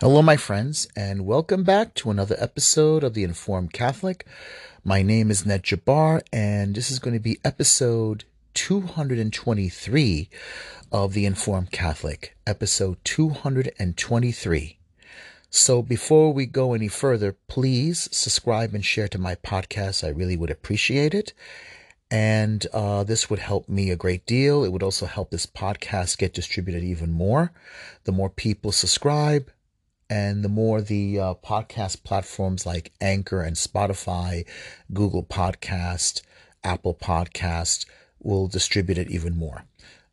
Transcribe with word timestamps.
Hello, 0.00 0.22
my 0.22 0.36
friends, 0.36 0.86
and 0.94 1.26
welcome 1.26 1.64
back 1.64 1.92
to 1.94 2.08
another 2.08 2.36
episode 2.38 3.02
of 3.02 3.14
The 3.14 3.24
Informed 3.24 3.72
Catholic. 3.72 4.24
My 4.84 5.02
name 5.02 5.28
is 5.28 5.44
Ned 5.44 5.64
Jabbar, 5.64 6.22
and 6.32 6.76
this 6.76 6.88
is 6.88 7.00
going 7.00 7.14
to 7.14 7.20
be 7.20 7.40
episode 7.44 8.22
223 8.54 10.30
of 10.92 11.14
The 11.14 11.26
Informed 11.26 11.72
Catholic. 11.72 12.36
Episode 12.46 12.98
223. 13.02 14.78
So, 15.50 15.82
before 15.82 16.32
we 16.32 16.46
go 16.46 16.74
any 16.74 16.86
further, 16.86 17.34
please 17.48 18.08
subscribe 18.12 18.74
and 18.74 18.84
share 18.84 19.08
to 19.08 19.18
my 19.18 19.34
podcast. 19.34 20.06
I 20.06 20.10
really 20.10 20.36
would 20.36 20.50
appreciate 20.50 21.12
it. 21.12 21.32
And 22.08 22.64
uh, 22.72 23.02
this 23.02 23.28
would 23.28 23.40
help 23.40 23.68
me 23.68 23.90
a 23.90 23.96
great 23.96 24.24
deal. 24.26 24.62
It 24.62 24.70
would 24.70 24.84
also 24.84 25.06
help 25.06 25.32
this 25.32 25.46
podcast 25.46 26.18
get 26.18 26.34
distributed 26.34 26.84
even 26.84 27.10
more. 27.10 27.50
The 28.04 28.12
more 28.12 28.30
people 28.30 28.70
subscribe, 28.70 29.50
and 30.10 30.42
the 30.42 30.48
more 30.48 30.80
the 30.80 31.18
uh, 31.18 31.34
podcast 31.34 32.02
platforms 32.02 32.64
like 32.64 32.92
Anchor 33.00 33.42
and 33.42 33.56
Spotify, 33.56 34.46
Google 34.92 35.22
Podcast, 35.22 36.22
Apple 36.64 36.94
Podcast 36.94 37.86
will 38.20 38.48
distribute 38.48 38.98
it 38.98 39.10
even 39.10 39.36
more. 39.36 39.64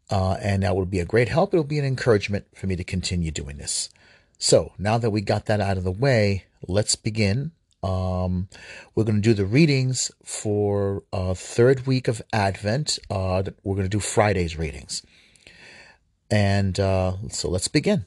Uh, 0.09 0.34
and 0.41 0.63
that 0.63 0.75
will 0.75 0.85
be 0.85 0.99
a 0.99 1.05
great 1.05 1.29
help. 1.29 1.53
It 1.53 1.57
will 1.57 1.63
be 1.63 1.79
an 1.79 1.85
encouragement 1.85 2.45
for 2.55 2.67
me 2.67 2.75
to 2.75 2.84
continue 2.84 3.31
doing 3.31 3.57
this. 3.57 3.89
So 4.37 4.73
now 4.77 4.97
that 4.97 5.09
we 5.09 5.21
got 5.21 5.45
that 5.45 5.61
out 5.61 5.77
of 5.77 5.84
the 5.84 5.91
way, 5.91 6.45
let's 6.67 6.95
begin. 6.95 7.51
Um, 7.81 8.49
we're 8.93 9.03
going 9.03 9.21
to 9.21 9.21
do 9.21 9.34
the 9.34 9.45
readings 9.45 10.12
for 10.23 11.03
uh, 11.13 11.34
third 11.34 11.87
week 11.87 12.07
of 12.07 12.21
Advent. 12.34 12.99
Uh, 13.09 13.43
we're 13.63 13.75
going 13.75 13.85
to 13.85 13.89
do 13.89 13.99
Friday's 13.99 14.57
readings. 14.57 15.03
And 16.29 16.79
uh, 16.79 17.13
so 17.29 17.49
let's 17.49 17.67
begin. 17.67 18.05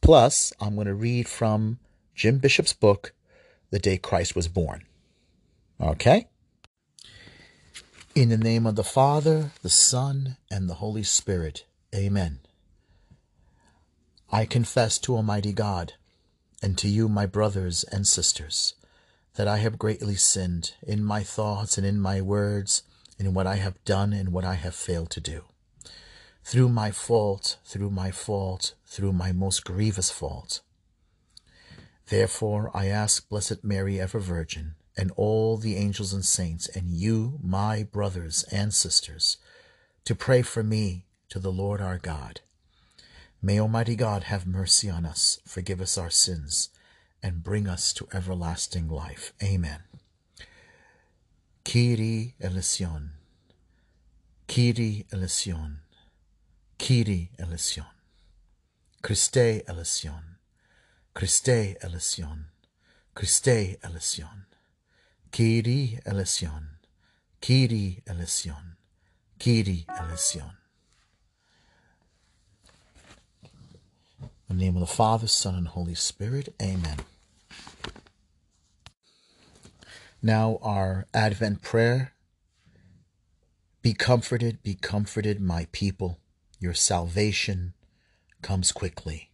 Plus, 0.00 0.52
I'm 0.60 0.74
going 0.74 0.86
to 0.86 0.94
read 0.94 1.28
from 1.28 1.78
Jim 2.14 2.38
Bishop's 2.38 2.72
book, 2.72 3.12
The 3.70 3.78
Day 3.78 3.98
Christ 3.98 4.34
Was 4.34 4.48
Born. 4.48 4.84
Okay? 5.80 6.28
In 8.14 8.28
the 8.28 8.36
name 8.36 8.66
of 8.66 8.76
the 8.76 8.84
Father, 8.84 9.52
the 9.62 9.68
Son, 9.68 10.36
and 10.50 10.68
the 10.68 10.74
Holy 10.74 11.02
Spirit. 11.02 11.64
Amen. 11.94 12.40
I 14.32 14.44
confess 14.44 14.98
to 15.00 15.16
Almighty 15.16 15.52
God 15.52 15.94
and 16.62 16.76
to 16.78 16.88
you, 16.88 17.08
my 17.08 17.26
brothers 17.26 17.84
and 17.84 18.06
sisters, 18.06 18.74
that 19.36 19.48
I 19.48 19.58
have 19.58 19.78
greatly 19.78 20.16
sinned 20.16 20.74
in 20.82 21.04
my 21.04 21.22
thoughts 21.22 21.78
and 21.78 21.86
in 21.86 22.00
my 22.00 22.20
words, 22.20 22.82
in 23.18 23.32
what 23.34 23.46
I 23.46 23.56
have 23.56 23.82
done 23.84 24.12
and 24.12 24.32
what 24.32 24.44
I 24.44 24.54
have 24.54 24.74
failed 24.74 25.10
to 25.10 25.20
do. 25.20 25.44
Through 26.44 26.70
my 26.70 26.90
fault, 26.90 27.58
through 27.64 27.90
my 27.90 28.10
fault, 28.10 28.74
through 28.86 29.12
my 29.12 29.32
most 29.32 29.64
grievous 29.64 30.10
fault. 30.10 30.62
Therefore 32.08 32.70
I 32.74 32.86
ask 32.86 33.28
Blessed 33.28 33.62
Mary, 33.62 34.00
ever 34.00 34.18
Virgin, 34.18 34.74
and 34.96 35.12
all 35.16 35.56
the 35.56 35.76
angels 35.76 36.12
and 36.12 36.24
saints, 36.24 36.68
and 36.68 36.90
you, 36.90 37.38
my 37.42 37.84
brothers 37.84 38.44
and 38.50 38.74
sisters, 38.74 39.36
to 40.04 40.14
pray 40.14 40.42
for 40.42 40.62
me 40.62 41.06
to 41.28 41.38
the 41.38 41.52
Lord 41.52 41.80
our 41.80 41.98
God. 41.98 42.40
May 43.40 43.60
Almighty 43.60 43.94
God 43.94 44.24
have 44.24 44.46
mercy 44.46 44.90
on 44.90 45.06
us, 45.06 45.38
forgive 45.46 45.80
us 45.80 45.96
our 45.96 46.10
sins, 46.10 46.70
and 47.22 47.44
bring 47.44 47.68
us 47.68 47.92
to 47.94 48.08
everlasting 48.12 48.88
life. 48.88 49.32
Amen. 49.42 49.80
Kyrie 51.64 52.34
eleison. 52.40 53.12
Kyrie 54.48 55.06
eleison. 55.12 55.80
Kyrie 56.80 57.30
eleison. 57.38 57.84
Christe 59.02 59.62
eleison. 59.68 60.38
Christe 61.14 61.76
eleison. 61.82 62.46
Christe 63.14 63.76
eleison. 63.84 64.46
Kyrie 65.30 65.98
eleison. 66.06 66.78
Kyrie 67.42 68.02
eleison. 68.06 68.76
Kyrie 69.38 69.84
eleison. 69.90 70.52
In 74.48 74.56
the 74.56 74.64
name 74.64 74.76
of 74.76 74.80
the 74.80 74.86
Father, 74.86 75.26
Son, 75.26 75.54
and 75.54 75.68
Holy 75.68 75.94
Spirit. 75.94 76.54
Amen. 76.62 76.96
Now, 80.22 80.58
our 80.62 81.06
Advent 81.12 81.60
prayer. 81.60 82.14
Be 83.82 83.92
comforted, 83.92 84.62
be 84.62 84.74
comforted, 84.74 85.42
my 85.42 85.66
people. 85.72 86.19
Your 86.60 86.74
salvation 86.74 87.72
comes 88.42 88.70
quickly. 88.70 89.30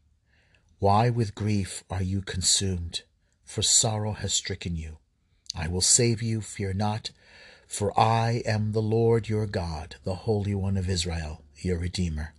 Why 0.79 1.11
with 1.11 1.35
grief 1.35 1.83
are 1.91 2.03
you 2.03 2.23
consumed? 2.23 3.03
For 3.45 3.63
sorrow 3.63 4.13
has 4.13 4.33
stricken 4.33 4.77
you. 4.77 4.99
I 5.53 5.67
will 5.67 5.81
save 5.81 6.23
you, 6.23 6.41
fear 6.41 6.73
not, 6.73 7.11
for 7.67 7.99
I 7.99 8.43
am 8.47 8.71
the 8.71 8.83
Lord 8.83 9.29
your 9.29 9.47
God, 9.47 9.97
the 10.05 10.15
Holy 10.15 10.55
One 10.55 10.77
of 10.77 10.89
Israel, 10.89 11.43
your 11.57 11.79
Redeemer. 11.79 12.33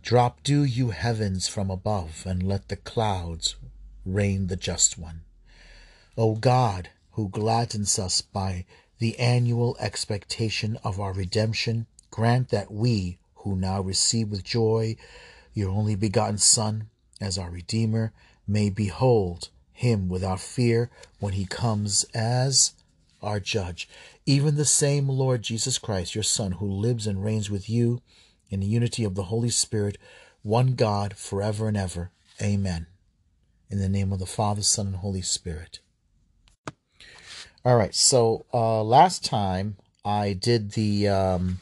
Drop 0.00 0.42
dew, 0.42 0.64
you 0.64 0.90
heavens, 0.90 1.46
from 1.46 1.70
above, 1.70 2.24
and 2.26 2.42
let 2.42 2.68
the 2.68 2.76
clouds 2.76 3.56
rain 4.06 4.46
the 4.46 4.56
just 4.56 4.96
one. 4.96 5.20
O 6.16 6.34
God, 6.34 6.88
who 7.10 7.28
gladdens 7.28 7.98
us 7.98 8.22
by 8.22 8.64
the 9.00 9.18
annual 9.18 9.76
expectation 9.78 10.78
of 10.82 10.98
our 10.98 11.12
redemption, 11.12 11.86
grant 12.10 12.48
that 12.48 12.72
we, 12.72 13.18
who 13.42 13.56
now 13.56 13.80
receive 13.80 14.28
with 14.28 14.44
joy 14.44 14.96
your 15.54 15.70
only 15.70 15.94
begotten 15.94 16.38
Son 16.38 16.88
as 17.20 17.38
our 17.38 17.50
Redeemer, 17.50 18.12
may 18.46 18.70
behold 18.70 19.48
him 19.72 20.08
without 20.08 20.40
fear 20.40 20.90
when 21.20 21.34
he 21.34 21.44
comes 21.44 22.04
as 22.14 22.72
our 23.22 23.38
judge. 23.38 23.88
Even 24.26 24.56
the 24.56 24.64
same 24.64 25.08
Lord 25.08 25.42
Jesus 25.42 25.78
Christ, 25.78 26.14
your 26.14 26.24
Son, 26.24 26.52
who 26.52 26.66
lives 26.66 27.06
and 27.06 27.24
reigns 27.24 27.50
with 27.50 27.68
you 27.68 28.00
in 28.50 28.60
the 28.60 28.66
unity 28.66 29.04
of 29.04 29.14
the 29.14 29.24
Holy 29.24 29.50
Spirit, 29.50 29.98
one 30.42 30.74
God, 30.74 31.16
forever 31.16 31.68
and 31.68 31.76
ever. 31.76 32.10
Amen. 32.40 32.86
In 33.70 33.78
the 33.78 33.88
name 33.88 34.12
of 34.12 34.18
the 34.18 34.26
Father, 34.26 34.62
Son, 34.62 34.88
and 34.88 34.96
Holy 34.96 35.22
Spirit. 35.22 35.80
All 37.64 37.76
right, 37.76 37.94
so 37.94 38.44
uh, 38.52 38.82
last 38.82 39.24
time 39.24 39.76
I 40.04 40.32
did 40.32 40.72
the. 40.72 41.08
Um, 41.08 41.60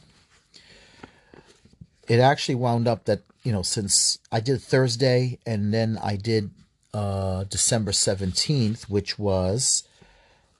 it 2.07 2.19
actually 2.19 2.55
wound 2.55 2.87
up 2.87 3.05
that 3.05 3.21
you 3.43 3.51
know, 3.51 3.61
since 3.61 4.19
I 4.31 4.39
did 4.39 4.61
Thursday 4.61 5.39
and 5.45 5.73
then 5.73 5.97
I 6.01 6.15
did 6.15 6.51
uh, 6.93 7.45
December 7.45 7.91
17th, 7.91 8.83
which 8.89 9.17
was 9.17 9.83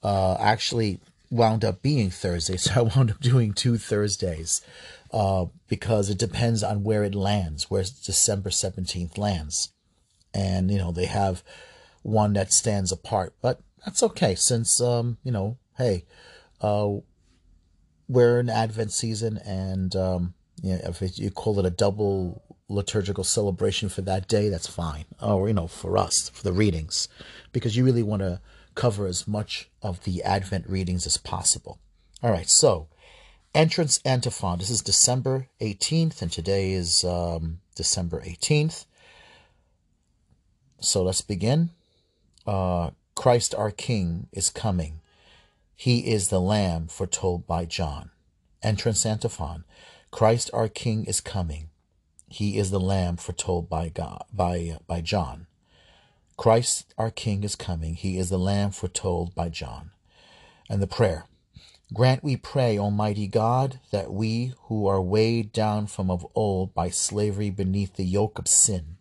uh, 0.03 0.37
actually 0.39 0.99
wound 1.29 1.63
up 1.63 1.81
being 1.81 2.09
Thursday. 2.09 2.57
So 2.57 2.71
I 2.75 2.81
wound 2.81 3.11
up 3.11 3.19
doing 3.19 3.53
two 3.53 3.77
Thursdays 3.77 4.61
uh, 5.11 5.45
because 5.67 6.09
it 6.09 6.17
depends 6.17 6.63
on 6.63 6.83
where 6.83 7.03
it 7.03 7.15
lands, 7.15 7.69
where 7.69 7.83
December 7.83 8.49
17th 8.49 9.17
lands. 9.17 9.71
And, 10.33 10.71
you 10.71 10.77
know, 10.77 10.91
they 10.91 11.05
have 11.05 11.43
one 12.01 12.33
that 12.33 12.53
stands 12.53 12.91
apart, 12.91 13.33
but 13.41 13.59
that's 13.85 14.01
okay 14.01 14.33
since, 14.33 14.79
um, 14.81 15.17
you 15.23 15.31
know, 15.31 15.57
hey, 15.77 16.05
uh, 16.61 16.89
we're 18.07 18.39
in 18.39 18.49
Advent 18.49 18.91
season 18.91 19.37
and, 19.45 19.95
um, 19.95 20.33
you 20.61 20.73
know, 20.73 20.81
if 20.85 21.01
it, 21.01 21.17
you 21.17 21.31
call 21.31 21.59
it 21.59 21.65
a 21.65 21.71
double 21.71 22.43
liturgical 22.69 23.23
celebration 23.23 23.89
for 23.89 24.01
that 24.01 24.27
day, 24.27 24.49
that's 24.49 24.67
fine. 24.67 25.05
Or, 25.21 25.47
you 25.47 25.53
know, 25.53 25.67
for 25.67 25.97
us, 25.97 26.29
for 26.29 26.43
the 26.43 26.53
readings, 26.53 27.07
because 27.51 27.75
you 27.75 27.83
really 27.83 28.03
want 28.03 28.21
to 28.21 28.39
cover 28.75 29.07
as 29.07 29.27
much 29.27 29.69
of 29.81 30.03
the 30.03 30.23
Advent 30.23 30.69
readings 30.69 31.05
as 31.05 31.17
possible. 31.17 31.79
All 32.23 32.31
right, 32.31 32.49
so 32.49 32.87
entrance 33.53 33.99
antiphon. 34.05 34.59
This 34.59 34.69
is 34.69 34.81
December 34.81 35.47
18th, 35.59 36.21
and 36.21 36.31
today 36.31 36.71
is 36.71 37.03
um, 37.03 37.59
December 37.75 38.21
18th. 38.21 38.85
So 40.79 41.03
let's 41.03 41.21
begin. 41.21 41.71
Uh, 42.45 42.91
Christ 43.15 43.53
our 43.55 43.71
King 43.71 44.27
is 44.31 44.49
coming. 44.49 44.99
He 45.75 46.11
is 46.11 46.29
the 46.29 46.39
Lamb 46.39 46.87
foretold 46.87 47.45
by 47.45 47.65
John. 47.65 48.11
Entrance 48.63 49.05
antiphon. 49.05 49.63
Christ 50.11 50.49
our 50.53 50.67
King 50.67 51.05
is 51.05 51.21
coming. 51.21 51.69
He 52.27 52.57
is 52.57 52.69
the 52.69 52.79
Lamb 52.79 53.17
foretold 53.17 53.69
by 53.69 53.89
God 53.89 54.25
by 54.31 54.77
by 54.85 55.01
John. 55.01 55.47
Christ 56.37 56.93
our 56.97 57.11
King 57.11 57.43
is 57.43 57.55
coming. 57.55 57.95
He 57.95 58.17
is 58.17 58.29
the 58.29 58.37
Lamb 58.37 58.71
foretold 58.71 59.33
by 59.33 59.49
John. 59.49 59.91
And 60.69 60.81
the 60.81 60.87
prayer. 60.87 61.25
Grant, 61.93 62.23
we 62.23 62.37
pray, 62.37 62.77
Almighty 62.77 63.27
God, 63.27 63.79
that 63.91 64.13
we 64.13 64.53
who 64.63 64.87
are 64.87 65.01
weighed 65.01 65.51
down 65.51 65.87
from 65.87 66.09
of 66.09 66.25
old 66.35 66.73
by 66.73 66.89
slavery 66.89 67.49
beneath 67.49 67.95
the 67.95 68.05
yoke 68.05 68.39
of 68.39 68.47
sin 68.47 68.97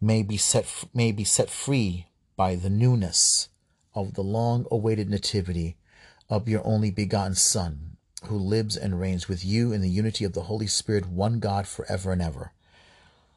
may 0.00 0.22
be 0.22 0.36
set 0.36 0.66
may 0.94 1.10
be 1.10 1.24
set 1.24 1.50
free 1.50 2.06
by 2.36 2.54
the 2.54 2.70
newness 2.70 3.48
of 3.94 4.14
the 4.14 4.22
long-awaited 4.22 5.08
nativity 5.08 5.76
of 6.28 6.48
your 6.48 6.64
only 6.66 6.90
begotten 6.90 7.34
Son, 7.34 7.95
who 8.26 8.38
lives 8.38 8.76
and 8.76 9.00
reigns 9.00 9.28
with 9.28 9.44
you 9.44 9.72
in 9.72 9.80
the 9.80 9.90
unity 9.90 10.24
of 10.24 10.32
the 10.32 10.42
Holy 10.42 10.66
Spirit, 10.66 11.06
one 11.06 11.40
God 11.40 11.66
forever 11.66 12.12
and 12.12 12.22
ever. 12.22 12.52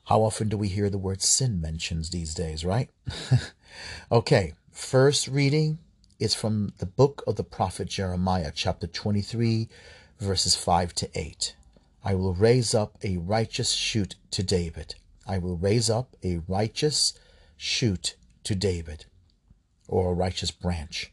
How 0.05 0.21
often 0.21 0.49
do 0.49 0.57
we 0.57 0.67
hear 0.67 0.89
the 0.89 0.97
word 0.97 1.21
sin 1.21 1.61
mentioned 1.61 2.05
these 2.05 2.33
days, 2.33 2.65
right? 2.65 2.89
okay, 4.11 4.53
first 4.71 5.27
reading 5.27 5.79
is 6.19 6.33
from 6.33 6.73
the 6.79 6.85
book 6.85 7.23
of 7.27 7.35
the 7.35 7.43
prophet 7.43 7.87
Jeremiah, 7.87 8.51
chapter 8.53 8.87
23, 8.87 9.69
verses 10.19 10.55
5 10.55 10.93
to 10.95 11.09
8. 11.13 11.55
I 12.03 12.15
will 12.15 12.33
raise 12.33 12.73
up 12.73 12.97
a 13.03 13.17
righteous 13.17 13.71
shoot 13.71 14.15
to 14.31 14.43
David. 14.43 14.95
I 15.27 15.37
will 15.37 15.57
raise 15.57 15.89
up 15.89 16.15
a 16.23 16.41
righteous 16.47 17.13
shoot 17.55 18.15
to 18.45 18.55
David, 18.55 19.05
or 19.87 20.11
a 20.11 20.15
righteous 20.15 20.49
branch. 20.49 21.11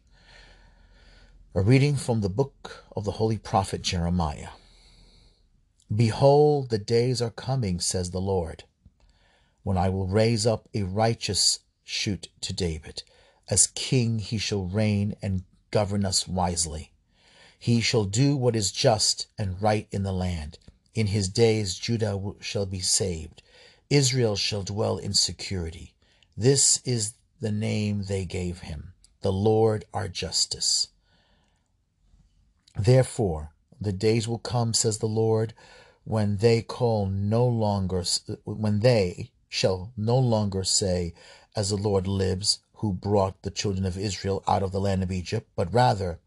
A 1.56 1.62
reading 1.62 1.96
from 1.96 2.20
the 2.20 2.28
book 2.28 2.84
of 2.94 3.04
the 3.06 3.12
holy 3.12 3.38
prophet 3.38 3.80
Jeremiah. 3.80 4.50
Behold, 5.90 6.68
the 6.68 6.76
days 6.76 7.22
are 7.22 7.30
coming, 7.30 7.80
says 7.80 8.10
the 8.10 8.20
Lord, 8.20 8.64
when 9.62 9.78
I 9.78 9.88
will 9.88 10.06
raise 10.06 10.46
up 10.46 10.68
a 10.74 10.82
righteous 10.82 11.60
shoot 11.82 12.28
to 12.42 12.52
David. 12.52 13.04
As 13.48 13.68
king, 13.68 14.18
he 14.18 14.36
shall 14.36 14.66
reign 14.66 15.16
and 15.22 15.44
govern 15.70 16.04
us 16.04 16.28
wisely. 16.28 16.92
He 17.58 17.80
shall 17.80 18.04
do 18.04 18.36
what 18.36 18.54
is 18.54 18.70
just 18.70 19.26
and 19.38 19.62
right 19.62 19.88
in 19.90 20.02
the 20.02 20.12
land. 20.12 20.58
In 20.94 21.06
his 21.06 21.26
days, 21.30 21.76
Judah 21.76 22.20
shall 22.38 22.66
be 22.66 22.80
saved. 22.80 23.42
Israel 23.88 24.36
shall 24.36 24.62
dwell 24.62 24.98
in 24.98 25.14
security. 25.14 25.94
This 26.36 26.82
is 26.84 27.14
the 27.40 27.50
name 27.50 28.02
they 28.02 28.26
gave 28.26 28.58
him, 28.60 28.92
the 29.22 29.32
Lord 29.32 29.86
our 29.94 30.06
justice. 30.06 30.88
Therefore, 32.78 33.52
the 33.80 33.92
days 33.92 34.28
will 34.28 34.38
come, 34.38 34.74
says 34.74 34.98
the 34.98 35.06
Lord, 35.06 35.54
when 36.04 36.36
they 36.36 36.62
call 36.62 37.06
no 37.06 37.46
longer, 37.46 38.04
when 38.44 38.80
they 38.80 39.32
shall 39.48 39.92
no 39.96 40.18
longer 40.18 40.62
say, 40.62 41.14
as 41.56 41.70
the 41.70 41.76
Lord 41.76 42.06
lives, 42.06 42.60
who 42.74 42.92
brought 42.92 43.42
the 43.42 43.50
children 43.50 43.86
of 43.86 43.96
Israel 43.96 44.44
out 44.46 44.62
of 44.62 44.72
the 44.72 44.80
land 44.80 45.02
of 45.02 45.10
Egypt, 45.10 45.48
but 45.56 45.72
rather, 45.72 46.20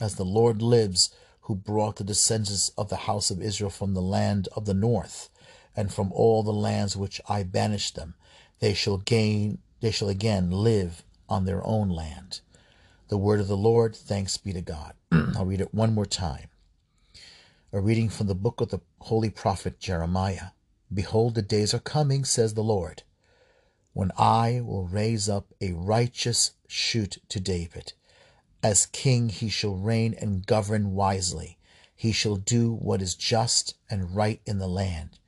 as 0.00 0.16
the 0.16 0.24
Lord 0.24 0.60
lives, 0.60 1.10
who 1.42 1.54
brought 1.54 1.96
the 1.96 2.04
descendants 2.04 2.68
of 2.76 2.90
the 2.90 2.96
house 3.08 3.30
of 3.30 3.42
Israel 3.42 3.70
from 3.70 3.94
the 3.94 4.02
land 4.02 4.48
of 4.54 4.66
the 4.66 4.74
north, 4.74 5.30
and 5.74 5.92
from 5.92 6.12
all 6.12 6.42
the 6.42 6.52
lands 6.52 6.96
which 6.96 7.20
I 7.28 7.42
banished 7.42 7.96
them. 7.96 8.14
They 8.60 8.74
shall 8.74 8.98
gain, 8.98 9.58
they 9.80 9.90
shall 9.90 10.08
again 10.08 10.50
live 10.50 11.02
on 11.28 11.44
their 11.44 11.66
own 11.66 11.88
land. 11.88 12.40
The 13.14 13.18
word 13.18 13.38
of 13.38 13.46
the 13.46 13.56
Lord, 13.56 13.94
thanks 13.94 14.36
be 14.38 14.52
to 14.52 14.60
God. 14.60 14.94
Mm. 15.12 15.36
I'll 15.36 15.46
read 15.46 15.60
it 15.60 15.72
one 15.72 15.94
more 15.94 16.04
time. 16.04 16.48
A 17.72 17.78
reading 17.78 18.08
from 18.08 18.26
the 18.26 18.34
book 18.34 18.60
of 18.60 18.70
the 18.70 18.80
holy 19.02 19.30
prophet 19.30 19.78
Jeremiah. 19.78 20.46
Behold, 20.92 21.36
the 21.36 21.40
days 21.40 21.72
are 21.72 21.78
coming, 21.78 22.24
says 22.24 22.54
the 22.54 22.64
Lord, 22.64 23.04
when 23.92 24.10
I 24.18 24.62
will 24.64 24.88
raise 24.88 25.28
up 25.28 25.54
a 25.60 25.74
righteous 25.74 26.54
shoot 26.66 27.18
to 27.28 27.38
David. 27.38 27.92
As 28.64 28.86
king, 28.86 29.28
he 29.28 29.48
shall 29.48 29.76
reign 29.76 30.16
and 30.20 30.44
govern 30.44 30.94
wisely. 30.94 31.56
He 31.94 32.10
shall 32.10 32.34
do 32.34 32.72
what 32.72 33.00
is 33.00 33.14
just 33.14 33.76
and 33.88 34.16
right 34.16 34.40
in 34.44 34.58
the 34.58 34.66
land. 34.66 35.20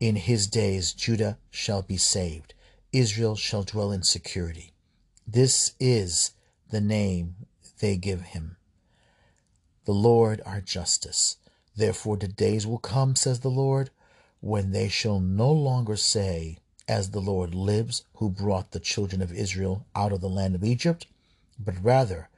In 0.00 0.16
his 0.16 0.46
days, 0.46 0.94
Judah 0.94 1.36
shall 1.50 1.82
be 1.82 1.98
saved. 1.98 2.54
Israel 2.94 3.36
shall 3.36 3.62
dwell 3.62 3.92
in 3.92 4.04
security. 4.04 4.72
This 5.26 5.74
is 5.78 6.30
the 6.70 6.80
name 6.80 7.36
they 7.80 7.96
give 7.96 8.20
him. 8.22 8.56
The 9.84 9.92
Lord 9.92 10.40
our 10.44 10.60
justice. 10.60 11.36
Therefore 11.76 12.16
the 12.16 12.28
days 12.28 12.66
will 12.66 12.78
come, 12.78 13.16
says 13.16 13.40
the 13.40 13.50
Lord, 13.50 13.90
when 14.40 14.72
they 14.72 14.88
shall 14.88 15.20
no 15.20 15.50
longer 15.52 15.96
say, 15.96 16.58
As 16.88 17.10
the 17.10 17.20
Lord 17.20 17.54
lives, 17.54 18.04
who 18.14 18.30
brought 18.30 18.70
the 18.70 18.80
children 18.80 19.22
of 19.22 19.32
Israel 19.32 19.86
out 19.94 20.12
of 20.12 20.20
the 20.20 20.28
land 20.28 20.54
of 20.54 20.64
Egypt, 20.64 21.06
but 21.58 21.74
rather, 21.82 22.28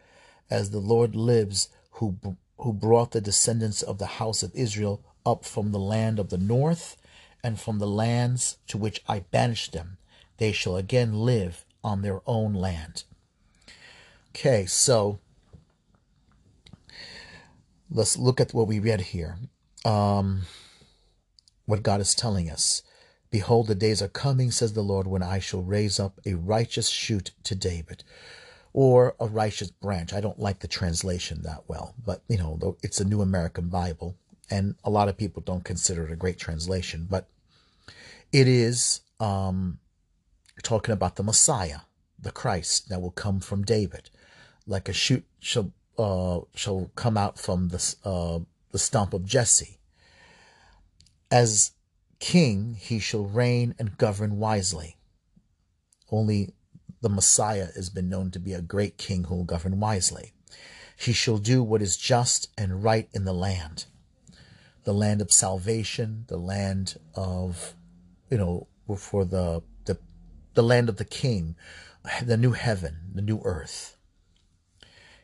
As 0.51 0.71
the 0.71 0.81
Lord 0.81 1.15
lives, 1.15 1.69
who, 1.93 2.17
who 2.59 2.73
brought 2.73 3.13
the 3.13 3.21
descendants 3.21 3.83
of 3.83 3.99
the 3.99 4.19
house 4.19 4.43
of 4.43 4.55
Israel 4.55 5.03
up 5.25 5.45
from 5.45 5.73
the 5.73 5.79
land 5.79 6.19
of 6.19 6.31
the 6.31 6.39
north 6.39 6.97
and 7.43 7.61
from 7.61 7.79
the 7.79 7.87
lands 7.87 8.59
to 8.69 8.79
which 8.79 9.03
I 9.09 9.21
banished 9.21 9.73
them. 9.73 9.99
They 10.39 10.53
shall 10.53 10.77
again 10.77 11.13
live 11.13 11.65
on 11.85 12.03
their 12.03 12.21
own 12.27 12.55
land. 12.55 13.05
Okay, 14.35 14.65
so 14.65 15.19
let's 17.91 18.17
look 18.17 18.41
at 18.41 18.55
what 18.55 18.67
we 18.67 18.79
read 18.79 19.03
here. 19.03 19.37
Um, 19.85 20.43
what 21.67 21.83
God 21.83 22.01
is 22.01 22.15
telling 22.15 22.49
us. 22.49 22.83
Behold, 23.31 23.67
the 23.67 23.75
days 23.75 24.01
are 24.01 24.09
coming, 24.09 24.51
says 24.51 24.73
the 24.73 24.81
Lord, 24.81 25.07
when 25.07 25.23
I 25.23 25.39
shall 25.39 25.61
raise 25.61 26.01
up 26.01 26.19
a 26.25 26.33
righteous 26.33 26.89
shoot 26.89 27.33
to 27.45 27.55
David, 27.55 28.05
or 28.73 29.17
a 29.21 29.27
righteous 29.27 29.71
branch. 29.71 30.15
I 30.15 30.23
don't 30.23 30.39
like 30.39 30.61
the 30.61 30.69
translation 30.69 31.43
that 31.43 31.65
well, 31.69 31.95
but 32.03 32.23
you 32.27 32.39
know, 32.39 32.79
it's 32.83 33.01
a 33.01 33.05
New 33.05 33.21
American 33.21 33.69
Bible, 33.69 34.17
and 34.51 34.77
a 34.83 34.89
lot 34.89 35.11
of 35.11 35.19
people 35.19 35.43
don't 35.43 35.65
consider 35.65 36.07
it 36.07 36.13
a 36.13 36.17
great 36.17 36.39
translation, 36.39 37.07
but 37.09 37.29
it 38.33 38.49
is 38.49 39.03
um, 39.21 39.79
talking 40.63 40.95
about 40.95 41.17
the 41.17 41.23
Messiah, 41.23 41.81
the 42.19 42.33
Christ 42.33 42.89
that 42.89 43.03
will 43.03 43.11
come 43.11 43.39
from 43.39 43.63
David 43.63 44.09
like 44.67 44.89
a 44.89 44.93
shoot 44.93 45.25
shall 45.41 45.73
uh, 45.99 46.41
shall 46.55 46.91
come 46.97 47.17
out 47.17 47.39
from 47.39 47.69
the 47.69 47.95
uh, 48.05 48.41
the 48.71 48.79
stump 48.79 49.15
of 49.15 49.25
Jesse. 49.25 49.79
As 51.31 51.73
king, 52.19 52.77
he 52.79 52.99
shall 52.99 53.25
reign 53.25 53.75
and 53.79 53.99
govern 53.99 54.39
wisely. 54.39 54.97
Only 56.11 56.55
the 57.01 57.09
Messiah 57.09 57.69
has 57.75 57.91
been 57.91 58.09
known 58.09 58.31
to 58.31 58.39
be 58.39 58.53
a 58.53 58.63
great 58.63 58.97
king 58.97 59.25
who 59.25 59.37
will 59.37 59.45
govern 59.45 59.81
wisely. 59.81 60.33
He 60.97 61.13
shall 61.13 61.39
do 61.39 61.63
what 61.63 61.83
is 61.83 61.97
just 61.97 62.49
and 62.57 62.85
right 62.85 63.09
in 63.13 63.25
the 63.25 63.33
land, 63.33 63.87
the 64.85 64.95
land 64.95 65.21
of 65.21 65.33
salvation, 65.33 66.27
the 66.29 66.37
land 66.37 66.99
of, 67.15 67.75
you 68.31 68.39
know, 68.39 68.69
for 68.97 69.25
the 69.25 69.63
the, 69.85 69.99
the 70.55 70.63
land 70.63 70.89
of 70.89 70.99
the 70.99 71.05
king, 71.05 71.57
the 72.23 72.37
new 72.37 72.53
heaven, 72.53 73.11
the 73.15 73.23
new 73.23 73.41
earth. 73.45 73.97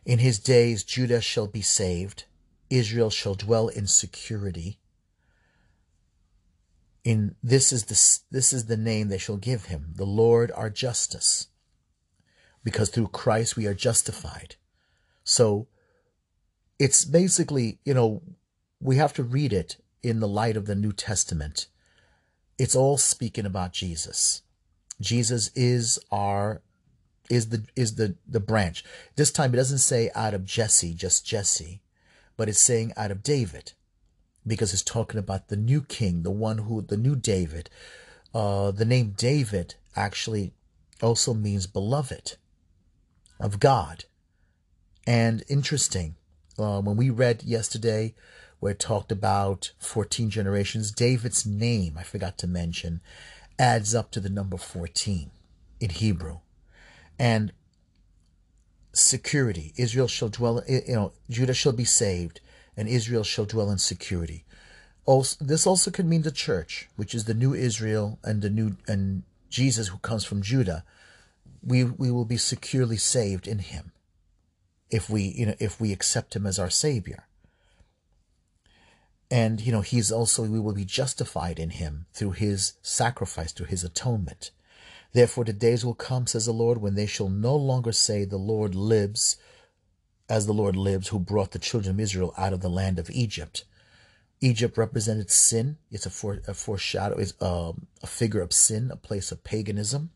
In 0.09 0.21
his 0.21 0.39
days, 0.39 0.85
Judah 0.85 1.21
shall 1.21 1.47
be 1.47 1.61
saved, 1.61 2.25
Israel 2.71 3.11
shall 3.11 3.35
dwell 3.35 3.69
in 3.69 3.87
security. 3.87 4.79
In 7.05 7.37
this 7.43 7.73
is 7.75 7.85
the 7.85 8.21
this 8.31 8.55
is 8.55 8.65
the 8.65 8.77
name 8.79 9.09
they 9.09 9.19
shall 9.19 9.37
give 9.37 9.67
him, 9.67 9.93
the 9.97 10.07
Lord 10.07 10.51
our 10.53 10.71
justice, 10.71 11.49
because 12.65 12.89
through 12.89 13.09
Christ 13.09 13.55
we 13.55 13.67
are 13.67 13.75
justified. 13.75 14.57
So 15.25 15.69
it's 16.79 17.05
basically, 17.05 17.79
you 17.85 17.93
know, 17.93 18.23
we 18.81 18.97
have 18.97 19.13
to 19.13 19.23
read 19.23 19.53
it 19.53 19.77
in 20.03 20.21
the 20.21 20.29
light 20.29 20.57
of 20.57 20.65
the 20.65 20.75
New 20.75 20.95
Testament. 20.95 21.67
It's 22.57 22.75
all 22.75 22.97
speaking 22.97 23.45
about 23.45 23.75
Jesus. 23.75 24.41
Jesus 25.03 25.51
is 25.55 25.99
our 26.11 26.63
is 27.29 27.49
the 27.49 27.65
is 27.77 27.97
the 27.97 28.15
the 28.27 28.41
branch. 28.41 28.85
This 29.17 29.31
time 29.31 29.53
it 29.53 29.57
doesn't 29.57 29.79
say 29.79 30.11
out 30.15 30.35
of 30.35 30.45
Jesse, 30.45 30.95
just 30.95 31.27
Jesse, 31.27 31.81
but 32.37 32.49
it's 32.49 32.61
saying 32.61 32.93
out 32.97 33.11
of 33.11 33.23
David, 33.23 33.73
because 34.47 34.73
it's 34.73 34.83
talking 34.83 35.19
about 35.19 35.49
the 35.49 35.57
new 35.57 35.83
king, 35.83 36.23
the 36.23 36.31
one 36.31 36.59
who 36.59 36.83
the 36.83 36.97
new 36.97 37.17
David. 37.17 37.71
Uh, 38.35 38.71
the 38.71 38.85
name 38.85 39.15
David 39.17 39.75
actually 39.97 40.53
also 41.03 41.33
means 41.33 41.67
beloved 41.67 42.37
of 43.41 43.59
God. 43.59 44.05
And 45.07 45.43
interesting, 45.49 46.17
uh, 46.59 46.83
when 46.83 46.97
we 46.97 47.09
read 47.09 47.43
yesterday, 47.43 48.15
where 48.61 48.73
it 48.73 48.79
talked 48.79 49.11
about 49.11 49.73
14 49.79 50.29
generations, 50.29 50.93
David's 50.93 51.47
name, 51.47 51.97
I 51.99 52.03
forgot 52.03 52.37
to 52.39 52.47
mention, 52.47 53.01
adds 53.59 53.95
up 53.95 54.11
to 54.11 54.21
the 54.21 54.29
number 54.29 54.59
14 54.59 55.31
in 55.81 55.91
Hebrew 55.91 56.41
and 57.19 57.53
security. 58.93 59.73
Israel 59.77 60.09
shall 60.09 60.29
dwell, 60.29 60.63
you 60.69 60.83
know, 60.89 61.13
Judah 61.29 61.55
shall 61.55 61.73
be 61.73 61.85
saved, 61.85 62.41
and 62.77 62.89
Israel 62.89 63.25
shall 63.25 63.45
dwell 63.45 63.71
in 63.71 63.79
security. 63.79 64.45
Also, 65.05 65.43
this 65.43 65.67
also 65.67 65.91
could 65.91 66.07
mean 66.07 66.23
the 66.23 66.31
church, 66.31 66.89
which 66.97 67.15
is 67.15 67.25
the 67.25 67.35
new 67.35 67.55
Israel 67.55 68.19
and 68.23 68.43
the 68.43 68.51
new 68.51 68.77
and 68.87 69.23
Jesus 69.49 69.89
who 69.89 69.99
comes 69.99 70.25
from 70.25 70.43
Judah. 70.43 70.85
We 71.63 71.85
we 71.85 72.11
will 72.11 72.27
be 72.27 72.37
securely 72.37 72.99
saved 72.99 73.49
in 73.49 73.61
Him, 73.61 73.93
if 74.91 75.09
we 75.09 75.23
you 75.23 75.47
know 75.47 75.55
if 75.59 75.81
we 75.81 75.93
accept 75.93 76.37
Him 76.37 76.47
as 76.47 76.59
our 76.59 76.71
Savior. 76.71 77.27
And 79.31 79.61
you 79.61 79.73
know 79.73 79.81
He's 79.81 80.13
also 80.13 80.43
we 80.43 80.61
will 80.61 80.75
be 80.75 80.85
justified 80.85 81.59
in 81.59 81.71
Him 81.71 82.07
through 82.13 82.33
His 82.33 82.75
sacrifice, 82.83 83.53
through 83.53 83.67
His 83.67 83.85
atonement. 83.85 84.51
Therefore, 85.13 85.45
the 85.45 85.53
days 85.53 85.85
will 85.85 85.95
come, 85.95 86.27
says 86.27 86.47
the 86.47 86.53
Lord, 86.53 86.79
when 86.79 86.95
they 86.95 87.07
shall 87.07 87.29
no 87.29 87.57
longer 87.57 87.93
say, 87.93 88.25
The 88.25 88.37
Lord 88.37 88.75
lives, 88.75 89.37
as 90.29 90.47
the 90.47 90.53
Lord 90.53 90.77
lives, 90.77 91.09
who 91.09 91.19
brought 91.19 91.53
the 91.53 91.59
children 91.59 91.95
of 91.95 92.01
Israel 92.01 92.35
out 92.37 92.53
of 92.53 92.61
the 92.61 92.69
land 92.69 92.99
of 92.99 93.11
Egypt. 93.11 93.65
Egypt 94.41 94.77
represented 94.77 95.31
sin. 95.31 95.79
It's 95.91 96.07
a, 96.07 96.11
fore, 96.11 96.41
a 96.47 96.55
foreshadow, 96.55 97.17
is 97.17 97.35
um, 97.41 97.87
a 98.03 98.07
figure 98.07 98.41
of 98.41 98.53
sin, 98.53 98.91
a 98.91 98.97
place 98.97 99.33
of 99.33 99.43
paganism. 99.43 100.11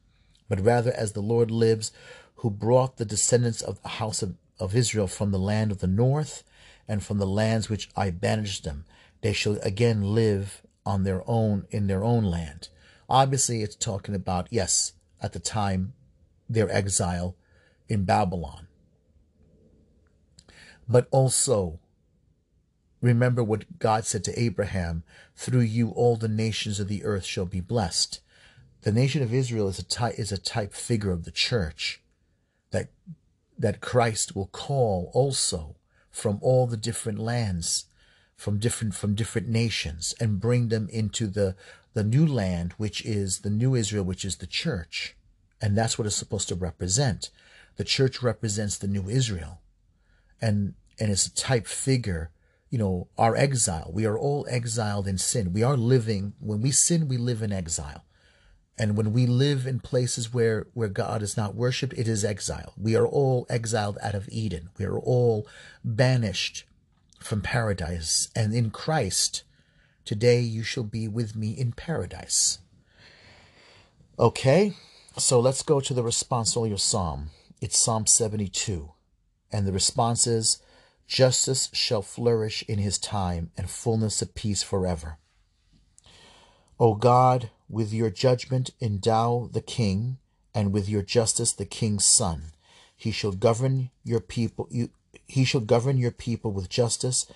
But 0.48 0.60
rather, 0.60 0.92
as 0.92 1.12
the 1.12 1.22
Lord 1.22 1.50
lives, 1.50 1.90
who 2.36 2.50
brought 2.50 2.96
the 2.98 3.04
descendants 3.04 3.62
of 3.62 3.80
the 3.82 3.88
house 3.88 4.22
of, 4.22 4.34
of 4.58 4.76
Israel 4.76 5.06
from 5.06 5.30
the 5.30 5.38
land 5.38 5.72
of 5.72 5.78
the 5.78 5.86
north 5.86 6.44
and 6.86 7.02
from 7.02 7.18
the 7.18 7.26
lands 7.26 7.68
which 7.68 7.88
I 7.96 8.10
banished 8.10 8.64
them, 8.64 8.84
they 9.22 9.32
shall 9.32 9.58
again 9.62 10.14
live 10.14 10.62
on 10.84 11.04
their 11.04 11.22
own 11.28 11.66
in 11.70 11.86
their 11.86 12.04
own 12.04 12.24
land. 12.24 12.68
Obviously, 13.12 13.60
it's 13.60 13.76
talking 13.76 14.14
about, 14.14 14.48
yes, 14.50 14.94
at 15.20 15.34
the 15.34 15.38
time, 15.38 15.92
their 16.48 16.70
exile 16.74 17.36
in 17.86 18.06
Babylon. 18.06 18.68
But 20.88 21.08
also, 21.10 21.78
remember 23.02 23.44
what 23.44 23.78
God 23.78 24.06
said 24.06 24.24
to 24.24 24.40
Abraham 24.40 25.02
through 25.36 25.60
you, 25.60 25.90
all 25.90 26.16
the 26.16 26.26
nations 26.26 26.80
of 26.80 26.88
the 26.88 27.04
earth 27.04 27.26
shall 27.26 27.44
be 27.44 27.60
blessed. 27.60 28.20
The 28.80 28.92
nation 28.92 29.22
of 29.22 29.34
Israel 29.34 29.68
is 29.68 29.78
a 29.78 29.84
type, 29.84 30.18
is 30.18 30.32
a 30.32 30.38
type 30.38 30.72
figure 30.72 31.12
of 31.12 31.24
the 31.24 31.30
church 31.30 32.00
that, 32.70 32.88
that 33.58 33.82
Christ 33.82 34.34
will 34.34 34.46
call 34.46 35.10
also 35.12 35.76
from 36.10 36.38
all 36.40 36.66
the 36.66 36.78
different 36.78 37.18
lands 37.18 37.84
from 38.42 38.58
different 38.58 38.92
from 38.92 39.14
different 39.14 39.46
nations 39.46 40.16
and 40.18 40.40
bring 40.40 40.66
them 40.66 40.88
into 40.90 41.28
the 41.28 41.54
the 41.94 42.04
new 42.04 42.26
land 42.26 42.72
which 42.76 43.04
is 43.04 43.40
the 43.40 43.50
new 43.50 43.74
Israel 43.74 44.04
which 44.04 44.24
is 44.24 44.36
the 44.36 44.46
church. 44.46 45.16
And 45.60 45.76
that's 45.76 45.98
what 45.98 46.06
it's 46.06 46.16
supposed 46.16 46.48
to 46.48 46.54
represent. 46.54 47.30
The 47.76 47.84
church 47.84 48.22
represents 48.22 48.76
the 48.76 48.88
new 48.88 49.08
Israel. 49.08 49.60
And 50.40 50.74
and 50.98 51.10
it's 51.10 51.26
a 51.26 51.34
type 51.34 51.66
figure 51.66 52.30
you 52.70 52.78
know 52.78 53.08
our 53.18 53.36
exile. 53.36 53.90
We 53.92 54.06
are 54.06 54.18
all 54.18 54.46
exiled 54.48 55.06
in 55.06 55.18
sin. 55.18 55.52
We 55.52 55.62
are 55.62 55.76
living 55.76 56.32
when 56.40 56.62
we 56.62 56.70
sin 56.70 57.08
we 57.08 57.18
live 57.18 57.42
in 57.42 57.52
exile. 57.52 58.04
And 58.78 58.96
when 58.96 59.12
we 59.12 59.26
live 59.26 59.66
in 59.66 59.80
places 59.80 60.32
where 60.32 60.66
where 60.72 60.88
God 60.88 61.22
is 61.22 61.36
not 61.36 61.54
worshipped 61.54 61.92
it 61.92 62.08
is 62.08 62.24
exile. 62.24 62.72
We 62.76 62.96
are 62.96 63.06
all 63.06 63.46
exiled 63.50 63.98
out 64.02 64.14
of 64.14 64.28
Eden. 64.32 64.70
We 64.78 64.86
are 64.86 64.98
all 64.98 65.46
banished 65.84 66.64
from 67.20 67.42
paradise, 67.42 68.28
and 68.34 68.52
in 68.54 68.70
Christ, 68.70 69.44
today 70.04 70.40
you 70.40 70.62
shall 70.62 70.84
be 70.84 71.08
with 71.08 71.36
me 71.36 71.52
in 71.52 71.72
paradise. 71.72 72.58
Okay, 74.18 74.74
so 75.16 75.40
let's 75.40 75.62
go 75.62 75.80
to 75.80 75.94
the 75.94 76.02
response 76.02 76.54
responsorial 76.54 76.78
psalm. 76.78 77.30
It's 77.60 77.78
Psalm 77.78 78.06
72. 78.06 78.92
And 79.50 79.66
the 79.66 79.72
response 79.72 80.26
is 80.26 80.62
Justice 81.06 81.68
shall 81.72 82.02
flourish 82.02 82.62
in 82.68 82.78
his 82.78 82.98
time, 82.98 83.50
and 83.56 83.68
fullness 83.68 84.22
of 84.22 84.34
peace 84.34 84.62
forever. 84.62 85.18
O 86.80 86.94
God, 86.94 87.50
with 87.68 87.92
your 87.92 88.10
judgment 88.10 88.70
endow 88.80 89.48
the 89.52 89.60
king, 89.60 90.18
and 90.54 90.72
with 90.72 90.88
your 90.88 91.02
justice 91.02 91.52
the 91.52 91.64
king's 91.64 92.04
son. 92.04 92.52
He 92.96 93.10
shall 93.10 93.32
govern 93.32 93.90
your 94.04 94.20
people, 94.20 94.68
you, 94.70 94.90
he 95.26 95.44
shall 95.44 95.60
govern 95.60 95.98
your 95.98 96.10
people 96.10 96.50
with 96.50 96.68
justice 96.68 97.26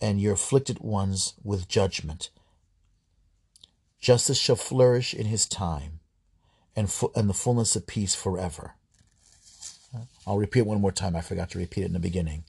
and 0.00 0.20
your 0.20 0.34
afflicted 0.34 0.80
ones 0.80 1.34
with 1.42 1.68
judgment. 1.68 2.30
Justice 4.00 4.38
shall 4.38 4.56
flourish 4.56 5.14
in 5.14 5.26
his 5.26 5.46
time 5.46 6.00
and, 6.74 6.90
fu- 6.90 7.12
and 7.14 7.28
the 7.28 7.34
fullness 7.34 7.76
of 7.76 7.86
peace 7.86 8.14
forever. 8.14 8.74
I'll 10.26 10.38
repeat 10.38 10.60
it 10.60 10.66
one 10.66 10.80
more 10.80 10.92
time. 10.92 11.16
I 11.16 11.20
forgot 11.22 11.50
to 11.50 11.58
repeat 11.58 11.82
it 11.82 11.86
in 11.86 11.92
the 11.92 11.98
beginning. 11.98 12.44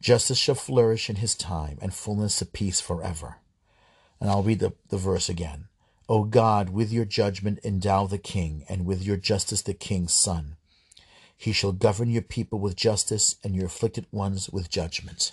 Justice 0.00 0.38
shall 0.38 0.54
flourish 0.54 1.10
in 1.10 1.16
his 1.16 1.34
time 1.34 1.78
and 1.82 1.92
fullness 1.92 2.40
of 2.40 2.52
peace 2.52 2.80
forever. 2.80 3.36
And 4.20 4.30
I'll 4.30 4.42
read 4.42 4.60
the, 4.60 4.72
the 4.88 4.96
verse 4.96 5.28
again. 5.28 5.66
O 6.08 6.24
God, 6.24 6.70
with 6.70 6.90
your 6.90 7.04
judgment 7.04 7.58
endow 7.62 8.06
the 8.06 8.18
king, 8.18 8.64
and 8.68 8.86
with 8.86 9.02
your 9.02 9.18
justice 9.18 9.60
the 9.60 9.74
king's 9.74 10.14
son. 10.14 10.56
He 11.36 11.52
shall 11.52 11.72
govern 11.72 12.08
your 12.08 12.22
people 12.22 12.58
with 12.58 12.76
justice 12.76 13.36
and 13.44 13.54
your 13.54 13.66
afflicted 13.66 14.06
ones 14.10 14.48
with 14.48 14.70
judgment. 14.70 15.32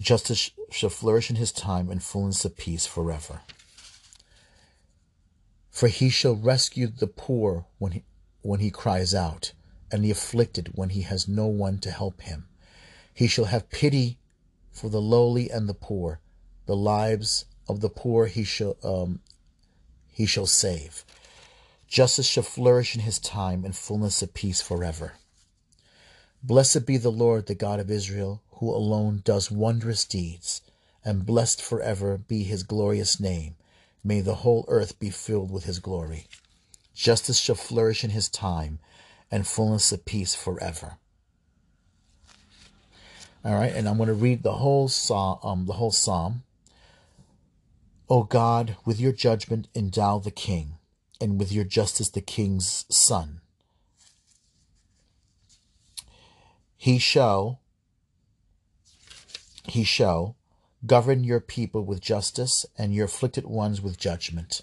Justice 0.00 0.50
shall 0.70 0.90
flourish 0.90 1.30
in 1.30 1.36
his 1.36 1.52
time 1.52 1.90
and 1.90 2.02
fullness 2.02 2.44
of 2.44 2.56
peace 2.56 2.86
forever. 2.86 3.40
For 5.70 5.88
he 5.88 6.10
shall 6.10 6.36
rescue 6.36 6.86
the 6.86 7.06
poor 7.06 7.66
when 7.78 7.92
he, 7.92 8.04
when 8.42 8.60
he 8.60 8.70
cries 8.70 9.14
out, 9.14 9.52
and 9.90 10.04
the 10.04 10.10
afflicted 10.10 10.72
when 10.74 10.90
he 10.90 11.02
has 11.02 11.28
no 11.28 11.46
one 11.46 11.78
to 11.78 11.90
help 11.90 12.22
him. 12.22 12.48
He 13.12 13.26
shall 13.26 13.46
have 13.46 13.70
pity 13.70 14.18
for 14.72 14.90
the 14.90 15.00
lowly 15.00 15.50
and 15.50 15.68
the 15.68 15.74
poor. 15.74 16.20
The 16.66 16.76
lives 16.76 17.46
of 17.68 17.80
the 17.80 17.88
poor 17.88 18.26
he 18.26 18.44
shall 18.44 18.76
um, 18.82 19.20
he 20.12 20.26
shall 20.26 20.46
save. 20.46 21.04
Justice 21.88 22.26
shall 22.26 22.42
flourish 22.42 22.94
in 22.94 23.02
his 23.02 23.18
time, 23.18 23.64
and 23.64 23.74
fullness 23.74 24.22
of 24.22 24.34
peace 24.34 24.60
forever. 24.60 25.14
Blessed 26.42 26.86
be 26.86 26.96
the 26.96 27.12
Lord, 27.12 27.46
the 27.46 27.54
God 27.54 27.80
of 27.80 27.90
Israel, 27.90 28.42
who 28.56 28.70
alone 28.70 29.22
does 29.24 29.50
wondrous 29.50 30.04
deeds, 30.04 30.62
and 31.04 31.26
blessed 31.26 31.62
forever 31.62 32.18
be 32.18 32.42
his 32.42 32.62
glorious 32.62 33.20
name. 33.20 33.54
May 34.02 34.20
the 34.20 34.36
whole 34.36 34.64
earth 34.68 34.98
be 34.98 35.10
filled 35.10 35.50
with 35.50 35.64
his 35.64 35.78
glory. 35.78 36.26
Justice 36.94 37.38
shall 37.38 37.54
flourish 37.54 38.02
in 38.04 38.10
his 38.10 38.28
time, 38.28 38.78
and 39.30 39.46
fullness 39.46 39.92
of 39.92 40.04
peace 40.04 40.34
forever. 40.34 40.98
All 43.44 43.54
right, 43.54 43.72
and 43.72 43.88
I'm 43.88 43.96
going 43.96 44.08
to 44.08 44.14
read 44.14 44.42
the 44.42 44.54
whole 44.54 44.88
psalm. 44.88 45.38
Um, 45.42 45.66
the 45.66 45.74
whole 45.74 45.92
psalm. 45.92 46.42
O 48.08 48.22
God, 48.22 48.76
with 48.84 48.98
your 48.98 49.12
judgment 49.12 49.68
endow 49.74 50.18
the 50.18 50.30
king 50.30 50.78
and 51.20 51.38
with 51.38 51.52
your 51.52 51.64
justice 51.64 52.08
the 52.08 52.20
king's 52.20 52.86
son. 52.88 53.40
He 56.76 56.98
shall, 56.98 57.60
he 59.68 59.84
shall 59.84 60.36
govern 60.84 61.24
your 61.24 61.40
people 61.40 61.82
with 61.82 62.00
justice 62.00 62.66
and 62.76 62.94
your 62.94 63.06
afflicted 63.06 63.46
ones 63.46 63.80
with 63.80 63.98
judgment. 63.98 64.62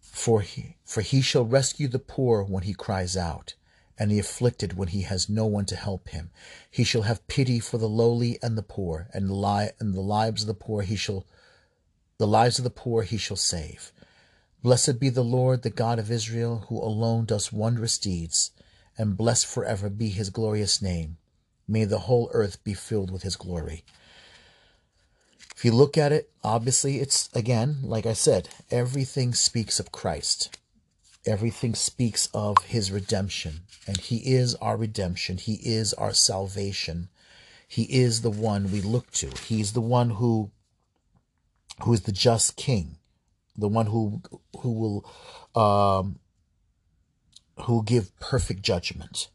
For 0.00 0.40
he, 0.40 0.76
for 0.84 1.00
he 1.00 1.20
shall 1.20 1.44
rescue 1.44 1.88
the 1.88 1.98
poor 1.98 2.44
when 2.44 2.62
he 2.62 2.74
cries 2.74 3.16
out 3.16 3.54
and 3.98 4.10
the 4.10 4.18
afflicted 4.18 4.76
when 4.76 4.88
he 4.88 5.02
has 5.02 5.28
no 5.28 5.46
one 5.46 5.64
to 5.66 5.76
help 5.76 6.08
him. 6.08 6.30
He 6.70 6.84
shall 6.84 7.02
have 7.02 7.26
pity 7.26 7.60
for 7.60 7.78
the 7.78 7.88
lowly 7.88 8.38
and 8.42 8.56
the 8.56 8.62
poor, 8.62 9.08
and 9.12 9.30
li- 9.30 9.70
and 9.78 9.94
the 9.94 10.00
lives 10.00 10.42
of 10.42 10.48
the 10.48 10.54
poor 10.54 10.82
he 10.82 10.96
shall 10.96 11.26
the 12.18 12.26
lives 12.26 12.58
of 12.58 12.64
the 12.64 12.70
poor 12.70 13.02
he 13.02 13.16
shall 13.16 13.36
save. 13.36 13.92
Blessed 14.62 15.00
be 15.00 15.08
the 15.08 15.24
Lord, 15.24 15.62
the 15.62 15.70
God 15.70 15.98
of 15.98 16.10
Israel, 16.10 16.66
who 16.68 16.78
alone 16.78 17.24
does 17.24 17.52
wondrous 17.52 17.98
deeds, 17.98 18.52
and 18.96 19.16
blessed 19.16 19.46
forever 19.46 19.90
be 19.90 20.08
his 20.08 20.30
glorious 20.30 20.80
name. 20.80 21.16
May 21.66 21.84
the 21.84 22.00
whole 22.00 22.30
earth 22.32 22.62
be 22.62 22.74
filled 22.74 23.10
with 23.10 23.22
his 23.22 23.34
glory. 23.34 23.84
If 25.56 25.64
you 25.64 25.72
look 25.72 25.98
at 25.98 26.12
it, 26.12 26.30
obviously 26.44 27.00
it's 27.00 27.28
again, 27.34 27.78
like 27.82 28.06
I 28.06 28.12
said, 28.12 28.48
everything 28.70 29.34
speaks 29.34 29.80
of 29.80 29.92
Christ. 29.92 30.58
Everything 31.24 31.74
speaks 31.74 32.28
of 32.34 32.58
his 32.64 32.90
redemption, 32.90 33.60
and 33.86 33.96
he 33.98 34.34
is 34.34 34.54
our 34.56 34.76
redemption. 34.76 35.38
He 35.38 35.54
is 35.54 35.94
our 35.94 36.12
salvation. 36.12 37.08
He 37.68 37.84
is 37.84 38.22
the 38.22 38.30
one 38.30 38.72
we 38.72 38.80
look 38.80 39.10
to. 39.12 39.30
He's 39.44 39.72
the 39.72 39.80
one 39.80 40.10
who 40.10 40.50
who 41.82 41.92
is 41.92 42.02
the 42.02 42.12
just 42.12 42.56
king, 42.56 42.98
the 43.56 43.68
one 43.68 43.86
who 43.86 44.22
who 44.60 44.72
will 44.72 45.60
um, 45.60 46.18
who 47.62 47.82
give 47.84 48.18
perfect 48.18 48.62
judgment, 48.62 49.28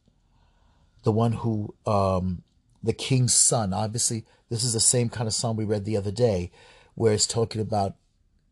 the 1.03 1.11
one 1.11 1.33
who 1.33 1.75
um, 1.85 2.43
the 2.83 2.93
king's 2.93 3.33
son. 3.33 3.73
Obviously, 3.73 4.25
this 4.49 4.63
is 4.63 4.73
the 4.73 4.79
same 4.79 5.09
kind 5.09 5.27
of 5.27 5.33
psalm 5.33 5.57
we 5.57 5.65
read 5.65 5.85
the 5.85 5.97
other 5.97 6.11
day, 6.11 6.51
where 6.95 7.13
it's 7.13 7.27
talking 7.27 7.61
about, 7.61 7.95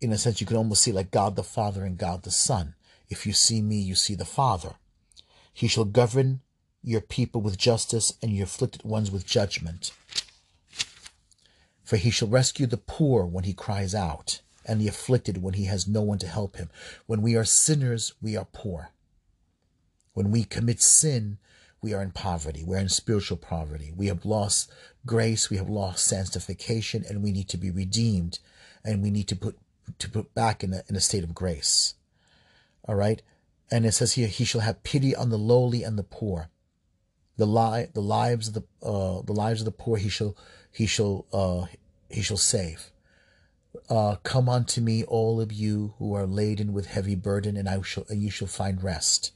in 0.02 0.12
a 0.12 0.18
sense, 0.18 0.42
you 0.42 0.48
can 0.48 0.58
almost 0.58 0.84
see 0.84 0.92
like 0.92 1.12
God 1.12 1.36
the 1.36 1.44
Father 1.44 1.84
and 1.84 1.98
God 1.98 2.24
the 2.24 2.32
Son. 2.32 2.76
If 3.10 3.26
you 3.26 3.34
see 3.34 3.62
me, 3.62 3.78
you 3.78 3.96
see 3.96 4.16
the 4.16 4.26
Father. 4.26 4.74
He 5.54 5.68
shall 5.68 5.86
govern 5.86 6.42
your 6.84 7.02
people 7.02 7.42
with 7.42 7.58
justice 7.58 8.14
and 8.22 8.32
your 8.32 8.44
afflicted 8.44 8.84
ones 8.84 9.10
with 9.10 9.26
judgment. 9.26 9.92
For 11.84 11.98
he 11.98 12.10
shall 12.10 12.28
rescue 12.28 12.66
the 12.66 12.78
poor 12.78 13.26
when 13.26 13.44
he 13.44 13.54
cries 13.54 13.96
out, 13.96 14.42
and 14.66 14.82
the 14.82 14.88
afflicted 14.88 15.42
when 15.42 15.54
he 15.54 15.66
has 15.66 15.88
no 15.88 16.02
one 16.02 16.18
to 16.20 16.28
help 16.28 16.58
him. 16.58 16.70
When 17.06 17.22
we 17.22 17.36
are 17.36 17.46
sinners, 17.46 18.14
we 18.22 18.36
are 18.36 18.48
poor. 18.52 18.90
When 20.14 20.32
we 20.32 20.44
commit 20.44 20.82
sin, 20.82 21.38
we 21.82 21.94
are 21.94 22.02
in 22.02 22.12
poverty. 22.12 22.64
We're 22.64 22.80
in 22.80 22.90
spiritual 22.90 23.38
poverty. 23.38 23.92
We 23.96 24.08
have 24.08 24.26
lost 24.26 24.72
grace. 25.06 25.50
We 25.50 25.58
have 25.58 25.70
lost 25.70 26.06
sanctification, 26.06 27.04
and 27.08 27.22
we 27.22 27.32
need 27.32 27.50
to 27.50 27.58
be 27.58 27.70
redeemed, 27.70 28.40
and 28.84 29.04
we 29.04 29.12
need 29.12 29.28
to 29.28 29.36
put 29.36 29.58
to 30.00 30.10
put 30.10 30.34
back 30.34 30.64
in 30.64 30.74
a, 30.74 30.84
in 30.90 30.96
a 30.96 31.02
state 31.02 31.24
of 31.24 31.36
grace. 31.36 31.94
All 32.88 32.96
right. 32.96 33.22
and 33.72 33.86
it 33.86 33.94
says 33.94 34.14
here, 34.14 34.28
he 34.28 34.46
shall 34.46 34.62
have 34.62 34.84
pity 34.84 35.16
on 35.16 35.30
the 35.30 35.38
lowly 35.38 35.84
and 35.84 35.98
the 35.98 36.04
poor. 36.04 36.50
The 37.38 37.46
lie, 37.46 37.90
the 37.94 38.02
lives 38.02 38.48
of 38.48 38.54
the 38.54 38.64
uh, 38.82 39.22
the 39.24 39.34
lives 39.34 39.62
of 39.62 39.66
the 39.66 39.72
poor 39.72 39.98
he 39.98 40.08
shall 40.10 40.38
he 40.72 40.86
shall 40.86 41.26
uh, 41.34 41.66
he 42.10 42.22
shall 42.22 42.38
save. 42.38 42.92
Uh, 43.90 44.16
come 44.24 44.50
unto 44.50 44.82
me, 44.82 45.04
all 45.04 45.40
of 45.42 45.52
you 45.52 45.94
who 45.98 46.14
are 46.14 46.26
laden 46.26 46.74
with 46.74 46.88
heavy 46.88 47.16
burden, 47.16 47.58
and 47.58 47.68
I 47.68 47.82
shall 47.82 48.06
and 48.10 48.22
you 48.22 48.30
shall 48.30 48.48
find 48.48 48.84
rest. 48.84 49.32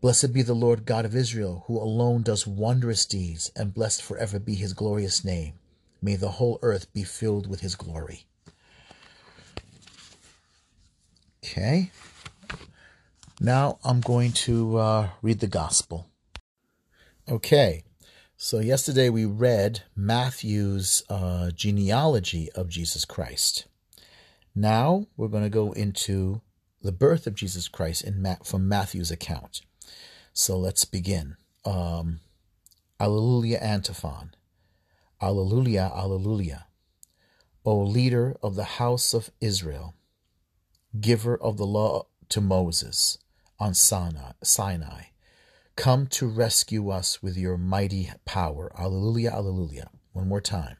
Blessed 0.00 0.32
be 0.32 0.42
the 0.42 0.54
Lord 0.54 0.84
God 0.84 1.04
of 1.04 1.16
Israel, 1.16 1.64
who 1.66 1.78
alone 1.78 2.22
does 2.22 2.46
wondrous 2.46 3.06
deeds, 3.06 3.50
and 3.56 3.72
blessed 3.72 4.02
forever 4.02 4.38
be 4.38 4.54
his 4.54 4.74
glorious 4.74 5.24
name. 5.24 5.54
May 6.02 6.16
the 6.16 6.32
whole 6.32 6.58
earth 6.60 6.92
be 6.92 7.04
filled 7.04 7.46
with 7.46 7.60
his 7.60 7.74
glory. 7.74 8.26
Okay. 11.42 11.90
Now 13.40 13.78
I'm 13.82 14.00
going 14.00 14.32
to 14.32 14.76
uh, 14.76 15.08
read 15.22 15.40
the 15.40 15.46
gospel. 15.46 16.10
Okay. 17.28 17.84
So 18.36 18.58
yesterday 18.58 19.10
we 19.10 19.24
read 19.24 19.84
Matthew's 19.94 21.04
uh, 21.08 21.50
genealogy 21.52 22.50
of 22.52 22.68
Jesus 22.68 23.04
Christ. 23.04 23.66
Now 24.54 25.06
we're 25.16 25.28
going 25.28 25.44
to 25.44 25.50
go 25.50 25.72
into 25.72 26.40
the 26.82 26.92
birth 26.92 27.28
of 27.28 27.36
Jesus 27.36 27.68
Christ 27.68 28.02
in 28.02 28.20
Ma- 28.20 28.42
from 28.44 28.68
Matthew's 28.68 29.12
account. 29.12 29.62
So 30.32 30.58
let's 30.58 30.84
begin. 30.84 31.36
Um, 31.64 32.20
Alleluia 33.00 33.58
antiphon. 33.58 34.34
Alleluia, 35.22 35.92
Alleluia. 35.94 36.66
O 37.64 37.78
leader 37.78 38.36
of 38.42 38.56
the 38.56 38.64
house 38.64 39.14
of 39.14 39.30
Israel, 39.40 39.94
giver 41.00 41.36
of 41.36 41.56
the 41.56 41.66
law 41.66 42.06
to 42.28 42.40
Moses 42.40 43.16
on 43.58 43.74
Sinai, 43.74 45.04
come 45.76 46.06
to 46.06 46.26
rescue 46.26 46.90
us 46.90 47.22
with 47.22 47.36
your 47.36 47.58
mighty 47.58 48.10
power. 48.24 48.72
Alleluia, 48.78 49.32
Alleluia. 49.32 49.88
One 50.12 50.28
more 50.28 50.40
time. 50.40 50.76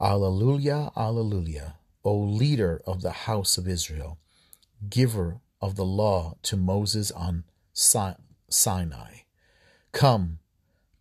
Alleluia, 0.00 0.90
Alleluia. 0.96 1.74
O 2.04 2.16
leader 2.16 2.80
of 2.86 3.02
the 3.02 3.10
house 3.10 3.58
of 3.58 3.68
Israel, 3.68 4.18
giver 4.88 5.40
of 5.60 5.76
the 5.76 5.84
law 5.84 6.36
to 6.42 6.56
Moses 6.56 7.10
on 7.10 7.44
Sinai. 7.74 9.24
Come 9.92 10.38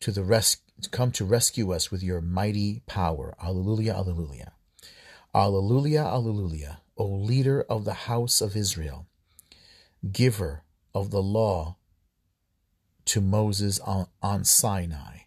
to 0.01 0.11
the 0.11 0.23
res- 0.23 0.57
come 0.91 1.11
to 1.13 1.23
rescue 1.23 1.71
us 1.71 1.89
with 1.89 2.03
your 2.03 2.19
mighty 2.19 2.81
power. 2.85 3.35
Alleluia, 3.41 3.95
alleluia. 3.95 4.51
Alleluia, 5.33 6.03
alleluia. 6.03 6.81
O 6.97 7.05
leader 7.05 7.61
of 7.61 7.85
the 7.85 7.93
house 7.93 8.41
of 8.41 8.57
Israel, 8.57 9.07
giver 10.11 10.63
of 10.93 11.11
the 11.11 11.23
law 11.23 11.77
to 13.09 13.21
Moses 13.21 13.79
on, 13.79 14.05
on 14.21 14.43
Sinai, 14.43 15.21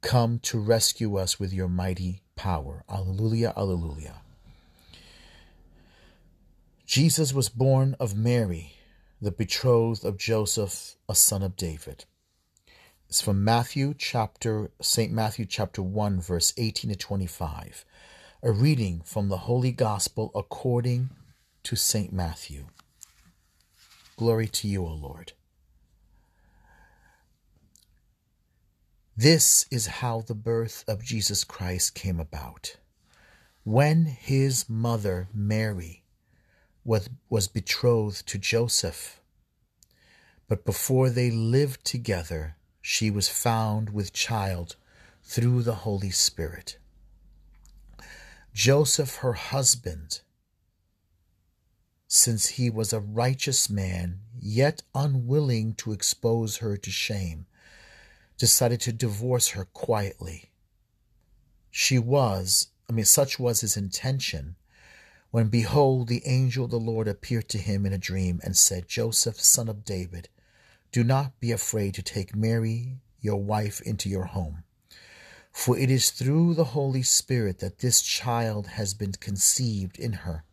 come 0.00 0.38
to 0.38 0.58
rescue 0.58 1.16
us 1.18 1.38
with 1.38 1.52
your 1.52 1.68
mighty 1.68 2.22
power. 2.36 2.84
Alleluia, 2.88 3.52
alleluia. 3.54 4.22
Jesus 6.86 7.34
was 7.34 7.50
born 7.50 7.94
of 8.00 8.16
Mary 8.16 8.72
the 9.20 9.30
betrothed 9.30 10.06
of 10.06 10.16
Joseph, 10.16 10.94
a 11.06 11.14
son 11.14 11.42
of 11.42 11.54
David. 11.54 12.06
It's 13.10 13.20
from 13.20 13.44
Matthew 13.44 13.92
chapter 13.98 14.70
St. 14.80 15.12
Matthew 15.12 15.44
chapter 15.44 15.82
1 15.82 16.22
verse 16.22 16.54
18 16.56 16.92
to 16.92 16.96
25. 16.96 17.84
A 18.42 18.52
reading 18.52 19.02
from 19.04 19.28
the 19.28 19.38
Holy 19.38 19.72
Gospel 19.72 20.30
according 20.34 21.10
to 21.64 21.76
St. 21.76 22.10
Matthew. 22.10 22.68
Glory 24.16 24.46
to 24.48 24.66
you, 24.66 24.86
O 24.86 24.94
Lord. 24.94 25.32
This 29.20 29.66
is 29.68 29.98
how 29.98 30.20
the 30.20 30.36
birth 30.36 30.84
of 30.86 31.02
Jesus 31.02 31.42
Christ 31.42 31.96
came 31.96 32.20
about. 32.20 32.76
When 33.64 34.04
his 34.04 34.68
mother 34.68 35.26
Mary 35.34 36.04
was, 36.84 37.10
was 37.28 37.48
betrothed 37.48 38.28
to 38.28 38.38
Joseph. 38.38 39.20
But 40.46 40.64
before 40.64 41.10
they 41.10 41.32
lived 41.32 41.84
together, 41.84 42.58
she 42.80 43.10
was 43.10 43.28
found 43.28 43.90
with 43.90 44.12
child 44.12 44.76
through 45.24 45.64
the 45.64 45.82
Holy 45.82 46.10
Spirit. 46.10 46.78
Joseph, 48.54 49.16
her 49.16 49.32
husband, 49.32 50.20
since 52.06 52.50
he 52.50 52.70
was 52.70 52.92
a 52.92 53.00
righteous 53.00 53.68
man, 53.68 54.20
yet 54.38 54.84
unwilling 54.94 55.74
to 55.74 55.90
expose 55.90 56.58
her 56.58 56.76
to 56.76 56.90
shame, 56.92 57.46
decided 58.38 58.80
to 58.80 58.92
divorce 58.92 59.48
her 59.48 59.64
quietly. 59.66 60.50
She 61.70 61.98
was, 61.98 62.68
I 62.88 62.92
mean, 62.92 63.04
such 63.04 63.38
was 63.38 63.60
his 63.60 63.76
intention, 63.76 64.56
when 65.30 65.48
behold, 65.48 66.08
the 66.08 66.22
angel 66.24 66.64
of 66.64 66.70
the 66.70 66.78
Lord 66.78 67.06
appeared 67.06 67.48
to 67.50 67.58
him 67.58 67.84
in 67.84 67.92
a 67.92 67.98
dream 67.98 68.40
and 68.42 68.56
said, 68.56 68.88
Joseph, 68.88 69.38
son 69.38 69.68
of 69.68 69.84
David, 69.84 70.28
do 70.90 71.04
not 71.04 71.38
be 71.38 71.52
afraid 71.52 71.92
to 71.94 72.02
take 72.02 72.34
Mary, 72.34 73.00
your 73.20 73.42
wife, 73.42 73.82
into 73.82 74.08
your 74.08 74.24
home. 74.24 74.64
For 75.52 75.76
it 75.76 75.90
is 75.90 76.10
through 76.10 76.54
the 76.54 76.64
Holy 76.64 77.02
Spirit 77.02 77.58
that 77.58 77.80
this 77.80 78.00
child 78.00 78.68
has 78.68 78.94
been 78.94 79.12
conceived 79.12 79.98
in 79.98 80.12
her. 80.24 80.44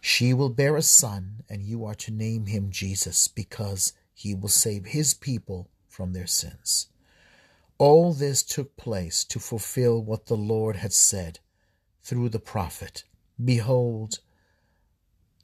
She 0.00 0.34
will 0.34 0.50
bear 0.50 0.76
a 0.76 0.82
son, 0.82 1.44
and 1.48 1.62
you 1.62 1.84
are 1.84 1.94
to 1.94 2.10
name 2.10 2.46
him 2.46 2.70
Jesus, 2.70 3.28
because 3.28 3.94
he 4.12 4.34
will 4.34 4.48
save 4.48 4.86
his 4.86 5.14
people 5.14 5.70
from 5.88 6.12
their 6.12 6.26
sins. 6.26 6.88
All 7.78 8.14
this 8.14 8.42
took 8.42 8.76
place 8.76 9.22
to 9.24 9.38
fulfill 9.38 10.02
what 10.02 10.26
the 10.26 10.36
Lord 10.36 10.76
had 10.76 10.94
said 10.94 11.40
through 12.02 12.30
the 12.30 12.38
prophet. 12.38 13.04
Behold, 13.42 14.20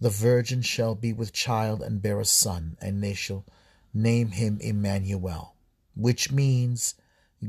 the 0.01 0.09
virgin 0.09 0.63
shall 0.63 0.95
be 0.95 1.13
with 1.13 1.35
child 1.35 1.83
and 1.83 2.01
bear 2.01 2.19
a 2.21 2.25
son, 2.25 2.79
and 2.81 3.03
they 3.03 3.13
shall 3.13 3.45
name 3.93 4.31
him 4.31 4.59
Emmanuel, 4.61 5.55
which 5.95 6.33
means 6.33 6.95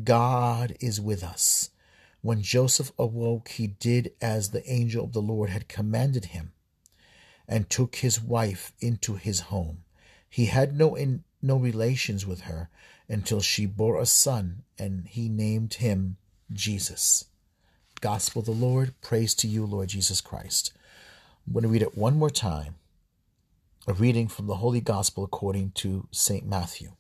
God 0.04 0.76
is 0.82 1.00
with 1.00 1.24
us. 1.24 1.70
When 2.22 2.42
Joseph 2.42 2.92
awoke, 3.00 3.50
he 3.50 3.68
did 3.68 4.12
as 4.22 4.50
the 4.50 4.70
angel 4.70 5.06
of 5.06 5.14
the 5.14 5.22
Lord 5.22 5.50
had 5.50 5.70
commanded 5.70 6.26
him, 6.26 6.52
and 7.48 7.70
took 7.70 7.98
his 7.98 8.22
wife 8.22 8.74
into 8.80 9.16
his 9.16 9.42
home. 9.42 9.86
He 10.30 10.48
had 10.48 10.76
no 10.76 10.96
in, 10.96 11.24
no 11.42 11.56
relations 11.56 12.26
with 12.26 12.42
her 12.42 12.70
until 13.10 13.42
she 13.42 13.66
bore 13.66 14.00
a 14.00 14.06
son, 14.06 14.64
and 14.78 15.08
he 15.08 15.30
named 15.30 15.76
him 15.76 16.18
Jesus. 16.52 17.26
Gospel 18.02 18.42
of 18.42 18.46
the 18.46 18.52
Lord. 18.52 18.94
Praise 19.02 19.34
to 19.36 19.48
you, 19.48 19.66
Lord 19.66 19.90
Jesus 19.90 20.22
Christ. 20.22 20.74
I'm 21.46 21.54
going 21.54 21.64
to 21.64 21.70
read 21.70 21.82
it 21.82 21.98
one 21.98 22.18
more 22.18 22.30
time. 22.30 22.76
A 23.88 23.94
reading 23.94 24.28
from 24.28 24.48
the 24.48 24.56
Holy 24.56 24.82
Gospel 24.82 25.24
according 25.24 25.72
to 25.72 26.08
St. 26.12 26.46
Matthew. 26.46 26.94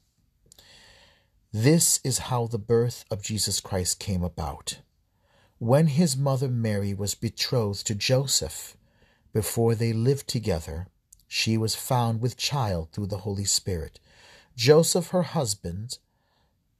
This 1.52 2.00
is 2.04 2.18
how 2.18 2.48
the 2.48 2.58
birth 2.58 3.06
of 3.12 3.22
Jesus 3.22 3.60
Christ 3.60 4.00
came 4.00 4.24
about. 4.24 4.80
When 5.60 5.88
his 5.88 6.18
mother 6.18 6.50
Mary 6.50 6.94
was 6.94 7.16
betrothed 7.16 7.86
to 7.88 7.96
Joseph, 7.96 8.76
before 9.34 9.76
they 9.76 9.94
lived 9.94 10.28
together, 10.28 10.88
she 11.28 11.58
was 11.58 11.76
found 11.76 12.22
with 12.22 12.38
child 12.38 12.90
through 12.92 13.08
the 13.08 13.20
Holy 13.20 13.46
Spirit. 13.46 14.00
Joseph, 14.56 15.08
her 15.08 15.24
husband, 15.24 15.98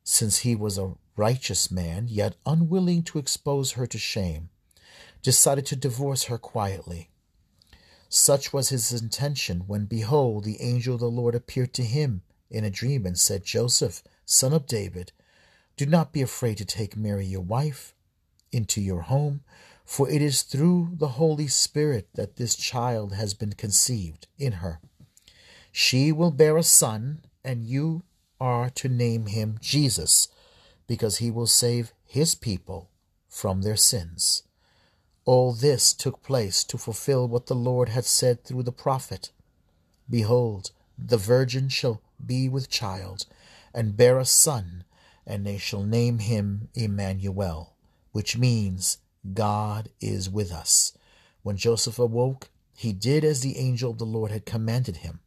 since 0.04 0.40
he 0.40 0.56
was 0.56 0.78
a 0.78 0.94
righteous 1.16 1.72
man, 1.72 2.08
yet 2.08 2.36
unwilling 2.46 3.04
to 3.04 3.20
expose 3.20 3.72
her 3.72 3.88
to 3.88 3.98
shame, 3.98 4.50
decided 5.22 5.66
to 5.68 5.76
divorce 5.76 6.26
her 6.26 6.38
quietly. 6.38 7.10
Such 8.10 8.54
was 8.54 8.70
his 8.70 8.92
intention 8.92 9.62
when, 9.66 9.86
behold, 9.86 10.44
the 10.44 10.62
angel 10.62 10.96
of 10.96 11.00
the 11.00 11.10
Lord 11.10 11.34
appeared 11.34 11.74
to 11.74 11.84
him 11.84 12.22
in 12.50 12.64
a 12.64 12.70
dream 12.70 13.06
and 13.06 13.18
said, 13.18 13.44
Joseph, 13.44 14.04
son 14.26 14.54
of 14.54 14.68
David, 14.68 15.12
do 15.76 15.86
not 15.88 16.14
be 16.14 16.22
afraid 16.22 16.58
to 16.58 16.66
take 16.66 16.96
Mary 16.96 17.26
your 17.26 17.42
wife 17.42 17.96
into 18.52 18.80
your 18.80 19.02
home, 19.02 19.42
for 19.84 20.08
it 20.10 20.22
is 20.22 20.44
through 20.44 20.92
the 20.94 21.10
Holy 21.10 21.48
Spirit 21.48 22.08
that 22.14 22.36
this 22.36 22.56
child 22.56 23.14
has 23.14 23.34
been 23.34 23.54
conceived 23.54 24.28
in 24.38 24.54
her. 24.54 24.80
She 25.72 26.12
will 26.12 26.32
bear 26.32 26.56
a 26.56 26.64
son, 26.64 27.24
and 27.44 27.66
you 27.66 28.04
are 28.40 28.70
to 28.70 28.90
name 28.90 29.28
him 29.28 29.58
Jesus 29.62 30.28
because 30.88 31.18
he 31.18 31.32
will 31.32 31.48
save 31.48 31.94
his 32.06 32.36
people 32.36 32.90
from 33.28 33.62
their 33.62 33.76
sins. 33.76 34.44
All 35.26 35.54
this 35.54 35.94
took 35.94 36.22
place 36.22 36.64
to 36.66 36.78
fulfill 36.78 37.28
what 37.28 37.46
the 37.46 37.56
Lord 37.56 37.90
had 37.90 38.06
said 38.06 38.44
through 38.44 38.64
the 38.64 38.72
prophet 38.72 39.32
Behold, 40.10 40.72
the 40.98 41.18
virgin 41.18 41.70
shall 41.70 42.02
be 42.24 42.50
with 42.50 42.70
child, 42.70 43.26
and 43.74 43.98
bear 43.98 44.20
a 44.20 44.26
son, 44.26 44.84
and 45.26 45.46
they 45.46 45.58
shall 45.58 45.84
name 45.84 46.20
him 46.20 46.68
Emmanuel, 46.76 47.74
which 48.12 48.38
means 48.38 48.98
God 49.34 49.90
is 50.02 50.30
with 50.30 50.52
us. 50.52 50.96
When 51.42 51.58
Joseph 51.58 52.00
awoke, 52.00 52.50
he 52.76 52.92
did 52.94 53.24
as 53.24 53.42
the 53.42 53.58
angel 53.58 53.92
of 53.92 53.98
the 53.98 54.06
Lord 54.06 54.32
had 54.32 54.46
commanded 54.46 54.98
him, 54.98 55.22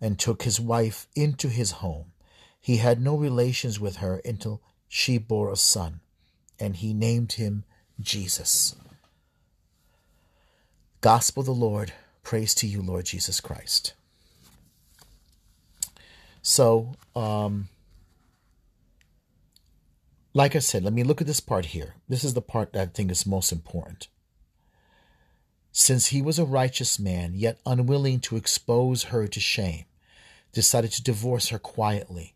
and 0.00 0.18
took 0.18 0.42
his 0.42 0.60
wife 0.60 1.06
into 1.14 1.48
his 1.48 1.72
home. 1.72 2.12
He 2.60 2.76
had 2.78 3.00
no 3.00 3.16
relations 3.16 3.80
with 3.80 3.96
her 3.96 4.20
until 4.24 4.60
she 4.88 5.18
bore 5.18 5.50
a 5.50 5.56
son, 5.56 6.00
and 6.58 6.76
he 6.76 6.92
named 6.92 7.32
him 7.32 7.64
Jesus. 8.00 8.74
Gospel 11.00 11.40
of 11.42 11.46
the 11.46 11.54
Lord. 11.54 11.92
Praise 12.22 12.54
to 12.56 12.66
you, 12.66 12.82
Lord 12.82 13.06
Jesus 13.06 13.40
Christ. 13.40 13.94
So, 16.42 16.94
um, 17.14 17.68
like 20.34 20.56
I 20.56 20.60
said, 20.60 20.84
let 20.84 20.92
me 20.92 21.02
look 21.02 21.20
at 21.20 21.26
this 21.26 21.40
part 21.40 21.66
here. 21.66 21.94
This 22.08 22.24
is 22.24 22.34
the 22.34 22.42
part 22.42 22.72
that 22.72 22.82
I 22.82 22.86
think 22.86 23.10
is 23.10 23.26
most 23.26 23.52
important. 23.52 24.08
Since 25.72 26.08
he 26.08 26.22
was 26.22 26.38
a 26.38 26.44
righteous 26.44 26.98
man, 26.98 27.34
yet 27.34 27.60
unwilling 27.64 28.20
to 28.20 28.36
expose 28.36 29.04
her 29.04 29.26
to 29.28 29.40
shame, 29.40 29.84
decided 30.52 30.92
to 30.92 31.02
divorce 31.02 31.48
her 31.48 31.58
quietly. 31.58 32.34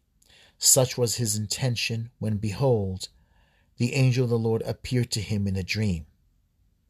Such 0.59 0.97
was 0.97 1.17
his 1.17 1.37
intention 1.37 2.11
when, 2.19 2.37
behold, 2.37 3.09
the 3.79 3.95
angel 3.95 4.25
of 4.25 4.31
the 4.31 4.39
Lord 4.39 4.63
appeared 4.63 5.11
to 5.13 5.21
him 5.21 5.47
in 5.47 5.57
a 5.57 5.63
dream 5.63 6.07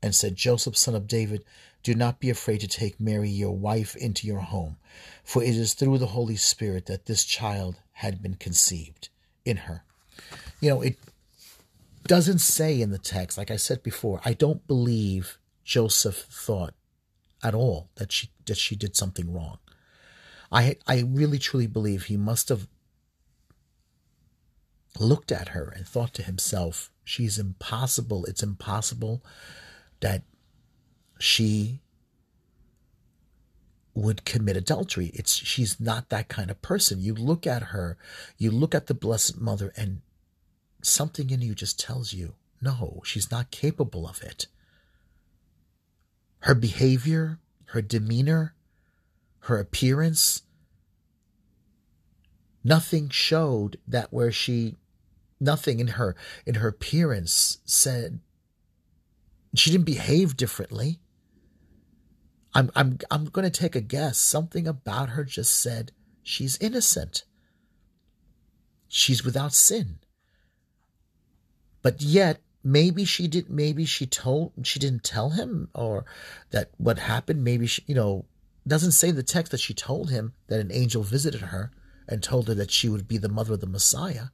and 0.03 0.15
said, 0.15 0.37
Joseph, 0.37 0.77
son 0.77 0.95
of 0.95 1.07
David, 1.07 1.45
do 1.83 1.95
not 1.95 2.21
be 2.21 2.31
afraid 2.31 2.61
to 2.61 2.69
take 2.69 3.01
Mary, 3.01 3.29
your 3.29 3.57
wife, 3.57 3.97
into 3.97 4.27
your 4.27 4.41
home, 4.41 4.77
for 5.25 5.43
it 5.43 5.57
is 5.57 5.75
through 5.75 5.99
the 5.99 6.09
Holy 6.09 6.37
Spirit 6.37 6.87
that 6.87 7.07
this 7.07 7.25
child 7.25 7.77
had 7.93 8.23
been 8.23 8.35
conceived 8.35 9.09
in 9.45 9.59
her. 9.59 9.85
You 10.61 10.71
know, 10.71 10.83
it 10.83 10.99
doesn't 12.05 12.41
say 12.41 12.81
in 12.81 12.91
the 12.91 12.99
text, 12.99 13.39
like 13.39 13.51
I 13.51 13.57
said 13.57 13.83
before, 13.83 14.21
I 14.25 14.33
don't 14.33 14.67
believe 14.67 15.39
Joseph 15.65 16.27
thought 16.31 16.75
at 17.43 17.55
all 17.55 17.89
that 17.97 18.13
she 18.13 18.29
that 18.47 18.59
she 18.59 18.77
did 18.77 18.97
something 18.97 19.33
wrong. 19.33 19.59
I 20.53 20.77
I 20.87 21.01
really 21.01 21.39
truly 21.39 21.67
believe 21.67 22.05
he 22.05 22.17
must 22.17 22.51
have 22.51 22.69
looked 24.99 25.33
at 25.33 25.49
her 25.49 25.73
and 25.75 25.87
thought 25.89 26.13
to 26.15 26.23
himself, 26.23 26.91
she's 27.03 27.39
impossible. 27.39 28.25
It's 28.27 28.43
impossible 28.43 29.25
that 30.01 30.23
she 31.19 31.81
would 33.95 34.25
commit 34.25 34.57
adultery. 34.57 35.11
It's 35.15 35.33
she's 35.33 35.81
not 35.81 36.11
that 36.11 36.29
kind 36.29 36.51
of 36.51 36.63
person. 36.63 37.01
You 37.01 37.15
look 37.15 37.47
at 37.47 37.65
her, 37.65 37.97
you 38.39 38.51
look 38.51 38.75
at 38.75 38.87
the 38.87 38.95
Blessed 38.95 39.41
Mother, 39.41 39.73
and 39.77 40.01
something 40.83 41.31
in 41.31 41.41
you 41.41 41.55
just 41.55 41.79
tells 41.79 42.13
you, 42.13 42.35
no, 42.61 43.03
she's 43.05 43.31
not 43.31 43.51
capable 43.51 44.07
of 44.07 44.23
it. 44.23 44.47
Her 46.41 46.55
behavior, 46.55 47.39
her 47.67 47.83
demeanor, 47.83 48.55
her 49.43 49.59
appearance, 49.59 50.43
nothing 52.63 53.09
showed 53.09 53.77
that 53.89 54.13
where 54.13 54.31
she 54.31 54.77
nothing 55.41 55.81
in 55.81 55.89
her 55.89 56.15
in 56.47 56.55
her 56.57 56.69
appearance 56.69 57.59
said 57.65 58.21
she 59.55 59.71
didn't 59.71 59.87
behave 59.87 60.37
differently. 60.37 61.01
I'm 62.55 62.71
I'm 62.77 62.99
I'm 63.11 63.25
going 63.27 63.51
to 63.51 63.61
take 63.61 63.75
a 63.75 63.81
guess. 63.81 64.19
Something 64.19 64.69
about 64.69 65.11
her 65.11 65.25
just 65.25 65.57
said 65.59 65.91
she's 66.23 66.57
innocent. 66.59 67.25
She's 68.87 69.25
without 69.25 69.55
sin. 69.55 69.99
But 71.83 72.01
yet 72.01 72.41
maybe 72.63 73.05
she 73.05 73.27
did 73.27 73.51
maybe 73.51 73.85
she 73.85 74.07
told 74.07 74.53
she 74.63 74.79
didn't 74.79 75.03
tell 75.03 75.31
him 75.31 75.69
or 75.75 76.05
that 76.51 76.71
what 76.77 76.97
happened 76.97 77.43
maybe 77.43 77.67
she 77.67 77.83
you 77.89 77.95
know 77.95 78.25
doesn't 78.67 78.93
say 78.93 79.09
in 79.09 79.17
the 79.17 79.23
text 79.23 79.51
that 79.53 79.61
she 79.61 79.75
told 79.75 80.11
him 80.11 80.35
that 80.47 80.61
an 80.61 80.71
angel 80.73 81.03
visited 81.03 81.41
her 81.41 81.73
and 82.09 82.23
told 82.23 82.49
her 82.49 82.55
that 82.55 82.71
she 82.71 82.89
would 82.89 83.09
be 83.09 83.19
the 83.19 83.29
mother 83.29 83.55
of 83.55 83.61
the 83.61 83.67
Messiah. 83.67 84.27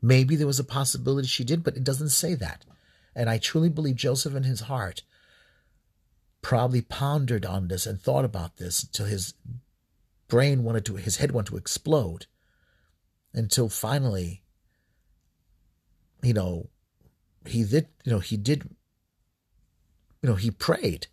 Maybe 0.00 0.36
there 0.36 0.46
was 0.46 0.60
a 0.60 0.64
possibility 0.64 1.28
she 1.28 1.44
did, 1.44 1.64
but 1.64 1.76
it 1.76 1.84
doesn't 1.84 2.10
say 2.10 2.34
that. 2.34 2.64
And 3.14 3.28
I 3.28 3.38
truly 3.38 3.68
believe 3.68 3.96
Joseph 3.96 4.34
in 4.34 4.44
his 4.44 4.60
heart 4.60 5.02
probably 6.40 6.80
pondered 6.80 7.44
on 7.44 7.68
this 7.68 7.84
and 7.84 8.00
thought 8.00 8.24
about 8.24 8.56
this 8.58 8.84
until 8.84 9.06
his 9.06 9.34
brain 10.28 10.62
wanted 10.62 10.84
to, 10.86 10.96
his 10.96 11.16
head 11.16 11.32
wanted 11.32 11.50
to 11.50 11.56
explode. 11.56 12.26
Until 13.34 13.68
finally, 13.68 14.42
you 16.22 16.32
know, 16.32 16.70
he 17.44 17.64
did, 17.64 17.88
you 18.04 18.12
know, 18.12 18.18
he 18.20 18.36
did, 18.36 18.68
you 20.22 20.28
know, 20.28 20.34
he 20.34 20.50
prayed. 20.50 21.08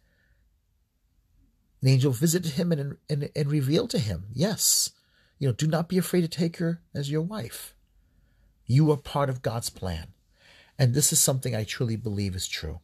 An 1.85 1.91
angel 1.91 2.11
visited 2.11 2.53
him 2.53 2.71
and, 2.71 2.97
and, 3.07 3.29
and 3.35 3.51
revealed 3.51 3.91
to 3.91 3.99
him, 3.99 4.25
yes, 4.33 4.89
you 5.37 5.47
know, 5.47 5.53
do 5.53 5.67
not 5.67 5.87
be 5.87 5.99
afraid 5.99 6.21
to 6.21 6.27
take 6.27 6.57
her 6.57 6.81
as 6.95 7.11
your 7.11 7.21
wife. 7.21 7.75
You 8.65 8.91
are 8.91 8.97
part 8.97 9.29
of 9.29 9.43
God's 9.43 9.69
plan. 9.69 10.07
And 10.79 10.95
this 10.95 11.13
is 11.13 11.19
something 11.19 11.55
I 11.55 11.63
truly 11.63 11.95
believe 11.95 12.35
is 12.35 12.47
true. 12.47 12.79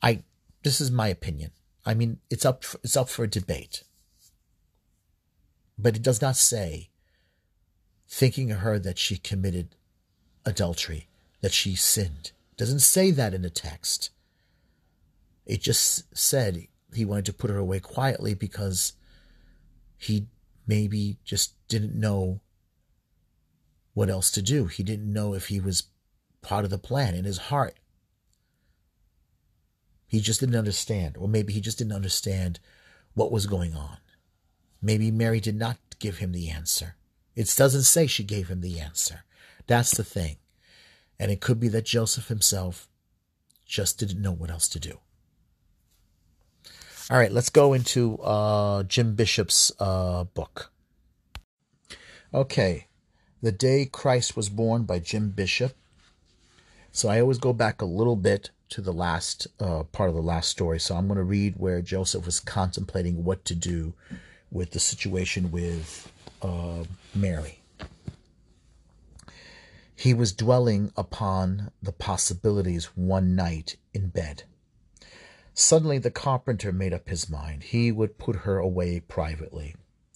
I 0.00 0.22
this 0.62 0.80
is 0.80 0.92
my 0.92 1.08
opinion. 1.08 1.50
I 1.84 1.94
mean, 1.94 2.20
it's 2.30 2.46
up 2.46 2.62
for, 2.62 2.78
it's 2.84 2.96
up 2.96 3.08
for 3.08 3.26
debate. 3.26 3.82
But 5.76 5.96
it 5.96 6.02
does 6.02 6.22
not 6.22 6.36
say 6.36 6.90
thinking 8.06 8.52
of 8.52 8.58
her 8.58 8.78
that 8.78 8.98
she 8.98 9.16
committed 9.16 9.74
adultery, 10.44 11.08
that 11.40 11.52
she 11.52 11.74
sinned. 11.74 12.30
It 12.52 12.56
doesn't 12.56 12.80
say 12.80 13.10
that 13.10 13.34
in 13.34 13.42
the 13.42 13.50
text. 13.50 14.10
It 15.44 15.60
just 15.60 16.16
said 16.16 16.68
he 16.94 17.04
wanted 17.04 17.26
to 17.26 17.32
put 17.32 17.50
her 17.50 17.58
away 17.58 17.80
quietly 17.80 18.34
because 18.34 18.94
he 19.96 20.26
maybe 20.66 21.18
just 21.24 21.54
didn't 21.68 21.94
know 21.94 22.40
what 23.94 24.10
else 24.10 24.30
to 24.30 24.42
do. 24.42 24.66
He 24.66 24.82
didn't 24.82 25.12
know 25.12 25.34
if 25.34 25.48
he 25.48 25.60
was 25.60 25.84
part 26.40 26.64
of 26.64 26.70
the 26.70 26.78
plan 26.78 27.14
in 27.14 27.24
his 27.24 27.38
heart. 27.38 27.74
He 30.06 30.20
just 30.20 30.40
didn't 30.40 30.56
understand, 30.56 31.16
or 31.18 31.28
maybe 31.28 31.52
he 31.52 31.60
just 31.60 31.78
didn't 31.78 31.92
understand 31.92 32.60
what 33.14 33.32
was 33.32 33.46
going 33.46 33.74
on. 33.74 33.98
Maybe 34.80 35.10
Mary 35.10 35.40
did 35.40 35.56
not 35.56 35.76
give 35.98 36.18
him 36.18 36.32
the 36.32 36.48
answer. 36.48 36.96
It 37.34 37.52
doesn't 37.56 37.82
say 37.82 38.06
she 38.06 38.24
gave 38.24 38.48
him 38.48 38.60
the 38.60 38.80
answer. 38.80 39.24
That's 39.66 39.90
the 39.90 40.04
thing. 40.04 40.36
And 41.18 41.30
it 41.30 41.40
could 41.40 41.60
be 41.60 41.68
that 41.68 41.84
Joseph 41.84 42.28
himself 42.28 42.88
just 43.66 43.98
didn't 43.98 44.22
know 44.22 44.32
what 44.32 44.50
else 44.50 44.68
to 44.68 44.80
do. 44.80 45.00
All 47.10 47.16
right, 47.16 47.32
let's 47.32 47.48
go 47.48 47.72
into 47.72 48.18
uh, 48.18 48.82
Jim 48.82 49.14
Bishop's 49.14 49.72
uh, 49.80 50.24
book. 50.24 50.70
Okay, 52.34 52.86
the 53.40 53.50
Day 53.50 53.86
Christ 53.86 54.36
Was 54.36 54.50
Born 54.50 54.82
by 54.82 54.98
Jim 54.98 55.30
Bishop. 55.30 55.74
So 56.92 57.08
I 57.08 57.18
always 57.22 57.38
go 57.38 57.54
back 57.54 57.80
a 57.80 57.86
little 57.86 58.16
bit 58.16 58.50
to 58.68 58.82
the 58.82 58.92
last 58.92 59.46
uh, 59.58 59.84
part 59.84 60.10
of 60.10 60.16
the 60.16 60.20
last 60.20 60.50
story. 60.50 60.78
So 60.78 60.96
I'm 60.96 61.06
going 61.06 61.16
to 61.16 61.24
read 61.24 61.54
where 61.56 61.80
Joseph 61.80 62.26
was 62.26 62.40
contemplating 62.40 63.24
what 63.24 63.42
to 63.46 63.54
do 63.54 63.94
with 64.50 64.72
the 64.72 64.80
situation 64.80 65.50
with 65.50 66.12
uh, 66.42 66.84
Mary. 67.14 67.60
He 69.96 70.12
was 70.12 70.32
dwelling 70.32 70.92
upon 70.94 71.70
the 71.82 71.92
possibilities 71.92 72.84
one 72.96 73.34
night 73.34 73.76
in 73.94 74.08
bed. 74.08 74.42
Suddenly 75.60 75.98
the 75.98 76.12
carpenter 76.12 76.70
made 76.70 76.92
up 76.92 77.08
his 77.08 77.28
mind. 77.28 77.64
He 77.64 77.90
would 77.90 78.16
put 78.16 78.36
her 78.36 78.58
away 78.58 79.00
privately. 79.00 79.74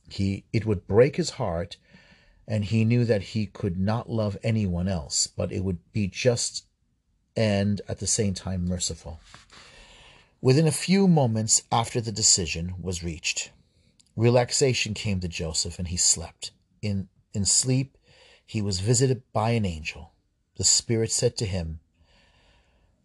He 0.09 0.45
it 0.53 0.65
would 0.65 0.87
break 0.87 1.17
his 1.17 1.31
heart 1.31 1.79
and 2.47 2.65
he 2.65 2.85
knew 2.85 3.05
that 3.05 3.23
he 3.23 3.47
could 3.47 3.77
not 3.77 4.09
love 4.09 4.39
anyone 4.45 4.87
else, 4.87 5.27
but 5.27 5.51
it 5.51 5.65
would 5.65 5.81
be 5.93 6.07
just 6.07 6.67
and 7.37 7.81
at 7.89 7.99
the 7.99 8.07
same 8.07 8.35
time 8.35 8.67
merciful. 8.67 9.19
Within 10.41 10.69
a 10.69 10.71
few 10.71 11.09
moments 11.09 11.65
after 11.73 12.01
the 12.01 12.13
decision 12.13 12.77
was 12.81 13.03
reached, 13.03 13.51
relaxation 14.15 14.95
came 14.95 15.19
to 15.19 15.27
Joseph 15.27 15.77
and 15.77 15.89
he 15.89 15.97
slept. 15.97 16.53
In, 16.83 17.09
in 17.35 17.47
sleep, 17.47 17.99
he 18.47 18.63
was 18.63 18.79
visited 18.79 19.25
by 19.33 19.51
an 19.51 19.67
angel. 19.67 20.13
The 20.55 20.63
Spirit 20.63 21.11
said 21.11 21.37
to 21.39 21.47
him, 21.47 21.81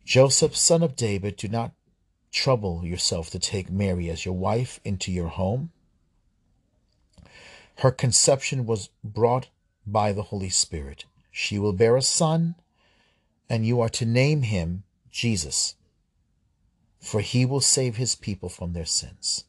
Joseph, 0.06 0.56
son 0.56 0.84
of 0.84 0.96
David, 0.96 1.36
do 1.36 1.48
not 1.48 1.74
trouble 2.32 2.86
yourself 2.86 3.30
to 3.32 3.40
take 3.40 3.70
Mary 3.70 4.10
as 4.10 4.26
your 4.26 4.36
wife 4.36 4.80
into 4.84 5.12
your 5.12 5.30
home 5.30 5.72
her 7.80 7.92
conception 7.92 8.66
was 8.66 8.90
brought 9.04 9.50
by 9.86 10.12
the 10.12 10.24
Holy 10.24 10.50
Spirit. 10.50 11.06
She 11.32 11.60
will 11.60 11.74
bear 11.74 11.96
a 11.96 12.02
son, 12.02 12.56
and 13.50 13.66
you 13.66 13.80
are 13.82 13.90
to 13.90 14.06
name 14.06 14.42
him 14.42 14.84
Jesus, 15.12 15.76
for 17.00 17.22
he 17.22 17.46
will 17.46 17.62
save 17.62 17.98
his 17.98 18.16
people 18.16 18.50
from 18.50 18.74
their 18.74 18.86
sins. 18.86 19.44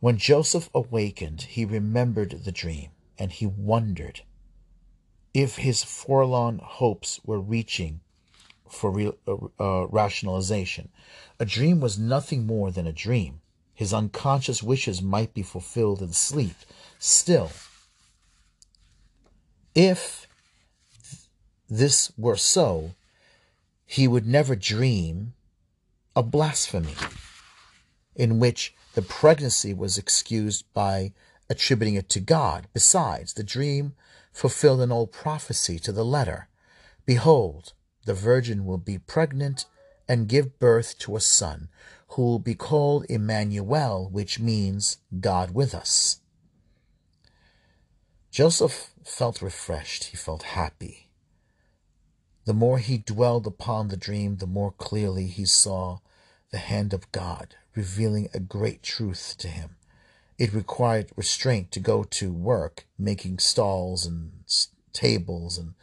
When 0.00 0.16
Joseph 0.16 0.70
awakened, 0.74 1.42
he 1.42 1.64
remembered 1.64 2.44
the 2.44 2.52
dream, 2.52 2.90
and 3.18 3.30
he 3.30 3.46
wondered 3.46 4.22
if 5.34 5.56
his 5.56 5.84
forlorn 5.84 6.58
hopes 6.62 7.20
were 7.24 7.40
reaching 7.40 8.00
for 8.70 9.12
uh, 9.26 9.36
uh, 9.58 9.86
rationalization. 9.88 10.88
A 11.38 11.44
dream 11.44 11.80
was 11.80 11.98
nothing 11.98 12.46
more 12.46 12.70
than 12.70 12.86
a 12.86 12.92
dream. 12.92 13.40
his 13.76 13.92
unconscious 13.92 14.62
wishes 14.62 15.02
might 15.02 15.34
be 15.34 15.42
fulfilled 15.42 16.00
in 16.00 16.10
sleep. 16.10 16.56
Still, 16.98 17.50
if 19.74 20.26
this 21.68 22.10
were 22.16 22.38
so, 22.38 22.92
he 23.84 24.08
would 24.08 24.26
never 24.26 24.56
dream 24.56 25.34
a 26.16 26.22
blasphemy, 26.22 26.94
in 28.14 28.40
which 28.40 28.74
the 28.94 29.02
pregnancy 29.02 29.74
was 29.74 29.98
excused 29.98 30.64
by 30.72 31.12
attributing 31.50 31.96
it 31.96 32.08
to 32.08 32.18
God. 32.18 32.68
Besides, 32.72 33.34
the 33.34 33.44
dream 33.44 33.94
fulfilled 34.32 34.80
an 34.80 34.90
old 34.90 35.12
prophecy 35.12 35.78
to 35.80 35.92
the 35.92 36.04
letter. 36.04 36.48
Behold, 37.04 37.74
the 38.06 38.14
virgin 38.14 38.64
will 38.64 38.78
be 38.78 38.98
pregnant 38.98 39.66
and 40.08 40.28
give 40.28 40.58
birth 40.58 40.98
to 40.98 41.16
a 41.16 41.20
son, 41.20 41.68
who 42.10 42.22
will 42.22 42.38
be 42.38 42.54
called 42.54 43.04
Emmanuel, 43.08 44.08
which 44.10 44.38
means 44.40 44.98
God 45.20 45.50
with 45.50 45.74
us. 45.74 46.20
Joseph 48.30 48.90
felt 49.04 49.42
refreshed, 49.42 50.04
he 50.04 50.16
felt 50.16 50.44
happy. 50.44 51.10
The 52.44 52.54
more 52.54 52.78
he 52.78 52.98
dwelled 52.98 53.46
upon 53.46 53.88
the 53.88 53.96
dream, 53.96 54.36
the 54.36 54.46
more 54.46 54.70
clearly 54.70 55.26
he 55.26 55.44
saw 55.44 55.98
the 56.52 56.58
hand 56.58 56.94
of 56.94 57.10
God 57.10 57.56
revealing 57.74 58.28
a 58.32 58.38
great 58.38 58.82
truth 58.84 59.34
to 59.38 59.48
him. 59.48 59.76
It 60.38 60.52
required 60.52 61.10
restraint 61.16 61.72
to 61.72 61.80
go 61.80 62.04
to 62.04 62.32
work, 62.32 62.86
making 62.96 63.40
stalls 63.40 64.06
and 64.06 64.44
tables 64.92 65.58
and 65.58 65.74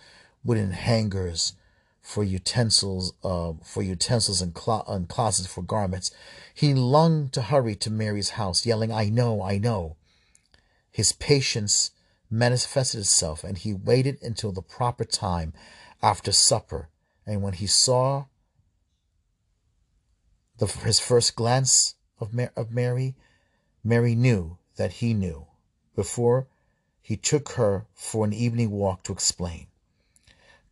wooden 0.43 0.71
hangers 0.71 1.53
for 2.03 2.23
utensils, 2.23 3.13
uh, 3.23 3.53
for 3.63 3.81
utensils 3.81 4.41
and, 4.41 4.53
clo- 4.53 4.83
and 4.87 5.07
closets 5.07 5.47
for 5.47 5.63
garments. 5.63 6.11
He 6.53 6.73
longed 6.73 7.31
to 7.33 7.43
hurry 7.43 7.75
to 7.77 7.89
Mary's 7.89 8.31
house, 8.31 8.65
yelling, 8.65 8.91
"I 8.91 9.05
know, 9.05 9.41
I 9.41 9.57
know." 9.57 9.95
His 10.91 11.13
patience 11.13 11.91
manifested 12.29 12.99
itself, 12.99 13.43
and 13.43 13.57
he 13.57 13.73
waited 13.73 14.21
until 14.21 14.51
the 14.51 14.61
proper 14.61 15.05
time 15.05 15.53
after 16.01 16.31
supper. 16.31 16.89
And 17.25 17.41
when 17.41 17.53
he 17.53 17.67
saw 17.67 18.25
the, 20.57 20.67
his 20.67 20.99
first 20.99 21.35
glance 21.35 21.95
of, 22.19 22.33
Mar- 22.33 22.51
of 22.55 22.69
Mary, 22.69 23.15
Mary 23.83 24.13
knew 24.13 24.57
that 24.75 24.93
he 24.93 25.13
knew 25.13 25.47
before 25.95 26.47
he 27.01 27.15
took 27.15 27.53
her 27.53 27.85
for 27.93 28.25
an 28.25 28.33
evening 28.33 28.71
walk 28.71 29.03
to 29.03 29.13
explain. 29.13 29.67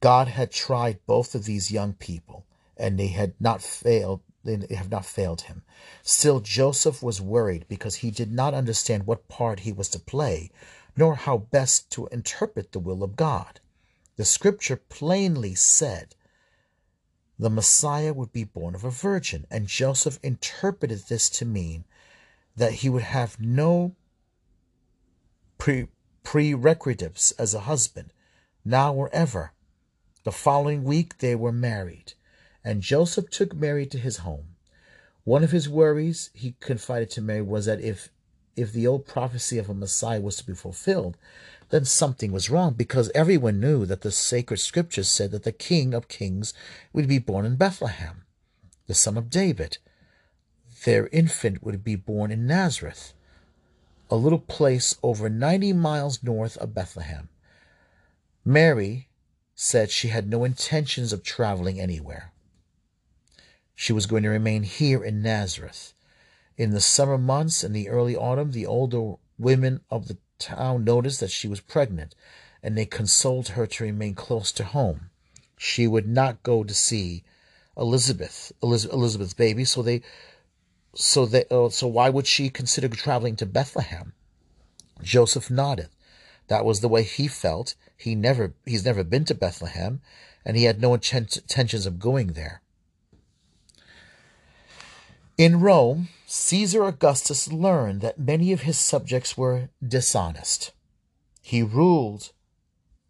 God 0.01 0.27
had 0.27 0.51
tried 0.51 1.05
both 1.05 1.35
of 1.35 1.45
these 1.45 1.71
young 1.71 1.93
people, 1.93 2.45
and 2.75 2.99
they 2.99 3.07
had 3.07 3.33
not 3.39 3.61
failed. 3.61 4.21
They 4.43 4.75
have 4.75 4.89
not 4.89 5.05
failed 5.05 5.41
him. 5.41 5.61
Still, 6.01 6.39
Joseph 6.39 7.03
was 7.03 7.21
worried 7.21 7.65
because 7.69 7.97
he 7.97 8.09
did 8.09 8.31
not 8.31 8.55
understand 8.55 9.05
what 9.05 9.27
part 9.27 9.59
he 9.61 9.71
was 9.71 9.87
to 9.89 9.99
play, 9.99 10.49
nor 10.97 11.13
how 11.13 11.37
best 11.37 11.91
to 11.91 12.07
interpret 12.07 12.71
the 12.71 12.79
will 12.79 13.03
of 13.03 13.15
God. 13.15 13.59
The 14.15 14.25
scripture 14.25 14.77
plainly 14.77 15.53
said 15.53 16.15
the 17.37 17.51
Messiah 17.51 18.13
would 18.13 18.31
be 18.31 18.43
born 18.43 18.73
of 18.73 18.83
a 18.83 18.89
virgin, 18.89 19.45
and 19.51 19.67
Joseph 19.67 20.19
interpreted 20.23 21.03
this 21.07 21.29
to 21.29 21.45
mean 21.45 21.85
that 22.55 22.73
he 22.73 22.89
would 22.89 23.03
have 23.03 23.39
no 23.39 23.95
pre- 25.59 25.89
prerequisites 26.23 27.31
as 27.33 27.53
a 27.53 27.61
husband, 27.61 28.11
now 28.65 28.93
or 28.93 29.09
ever. 29.13 29.53
The 30.23 30.31
following 30.31 30.83
week 30.83 31.17
they 31.17 31.33
were 31.33 31.51
married, 31.51 32.13
and 32.63 32.81
Joseph 32.81 33.31
took 33.31 33.55
Mary 33.55 33.87
to 33.87 33.97
his 33.97 34.17
home. 34.17 34.55
One 35.23 35.43
of 35.43 35.51
his 35.51 35.67
worries, 35.67 36.29
he 36.33 36.55
confided 36.59 37.09
to 37.11 37.21
Mary, 37.21 37.41
was 37.41 37.65
that 37.65 37.81
if 37.81 38.09
if 38.55 38.71
the 38.71 38.85
old 38.85 39.07
prophecy 39.07 39.57
of 39.57 39.69
a 39.69 39.73
Messiah 39.73 40.21
was 40.21 40.35
to 40.37 40.45
be 40.45 40.53
fulfilled, 40.53 41.17
then 41.69 41.85
something 41.85 42.31
was 42.31 42.49
wrong 42.49 42.73
because 42.73 43.09
everyone 43.15 43.59
knew 43.59 43.85
that 43.85 44.01
the 44.01 44.11
sacred 44.11 44.59
scriptures 44.59 45.09
said 45.09 45.31
that 45.31 45.43
the 45.43 45.51
King 45.51 45.93
of 45.93 46.07
Kings 46.07 46.53
would 46.93 47.07
be 47.07 47.17
born 47.17 47.45
in 47.45 47.55
Bethlehem, 47.55 48.23
the 48.87 48.93
son 48.93 49.17
of 49.17 49.29
David. 49.29 49.77
Their 50.83 51.07
infant 51.07 51.63
would 51.63 51.83
be 51.83 51.95
born 51.95 52.29
in 52.29 52.45
Nazareth, 52.45 53.13
a 54.09 54.15
little 54.17 54.39
place 54.39 54.97
over 55.01 55.29
90 55.29 55.73
miles 55.73 56.21
north 56.21 56.57
of 56.57 56.73
Bethlehem. 56.73 57.29
Mary, 58.43 59.07
said 59.55 59.91
she 59.91 60.07
had 60.07 60.29
no 60.29 60.43
intentions 60.43 61.13
of 61.13 61.23
traveling 61.23 61.79
anywhere. 61.79 62.31
She 63.75 63.93
was 63.93 64.05
going 64.05 64.23
to 64.23 64.29
remain 64.29 64.63
here 64.63 65.03
in 65.03 65.21
Nazareth. 65.21 65.93
In 66.57 66.71
the 66.71 66.81
summer 66.81 67.17
months 67.17 67.63
and 67.63 67.75
the 67.75 67.89
early 67.89 68.15
autumn, 68.15 68.51
the 68.51 68.65
older 68.65 69.15
women 69.37 69.81
of 69.89 70.07
the 70.07 70.17
town 70.37 70.83
noticed 70.83 71.19
that 71.19 71.31
she 71.31 71.47
was 71.47 71.59
pregnant, 71.59 72.13
and 72.61 72.77
they 72.77 72.85
consoled 72.85 73.49
her 73.49 73.65
to 73.65 73.83
remain 73.83 74.13
close 74.13 74.51
to 74.51 74.63
home. 74.63 75.09
She 75.57 75.87
would 75.87 76.07
not 76.07 76.43
go 76.43 76.63
to 76.63 76.73
see 76.73 77.23
Elizabeth, 77.77 78.51
Elizabeth's 78.61 79.33
baby, 79.33 79.65
so 79.65 79.81
they, 79.81 80.01
so 80.93 81.25
they, 81.25 81.45
uh, 81.49 81.69
so 81.69 81.87
why 81.87 82.09
would 82.09 82.27
she 82.27 82.49
consider 82.49 82.87
traveling 82.89 83.35
to 83.37 83.45
Bethlehem? 83.45 84.13
Joseph 85.01 85.49
nodded. 85.49 85.89
That 86.51 86.65
was 86.65 86.81
the 86.81 86.89
way 86.89 87.03
he 87.03 87.29
felt. 87.29 87.75
He 87.95 88.13
never, 88.13 88.53
he's 88.65 88.83
never 88.83 89.05
been 89.05 89.23
to 89.23 89.33
Bethlehem, 89.33 90.01
and 90.43 90.57
he 90.57 90.65
had 90.65 90.81
no 90.81 90.93
intentions 90.93 91.85
of 91.85 91.97
going 91.97 92.33
there. 92.33 92.61
In 95.37 95.61
Rome, 95.61 96.09
Caesar 96.25 96.83
Augustus 96.83 97.53
learned 97.53 98.01
that 98.01 98.19
many 98.19 98.51
of 98.51 98.63
his 98.63 98.77
subjects 98.77 99.37
were 99.37 99.69
dishonest. 99.81 100.73
He 101.41 101.63
ruled 101.63 102.33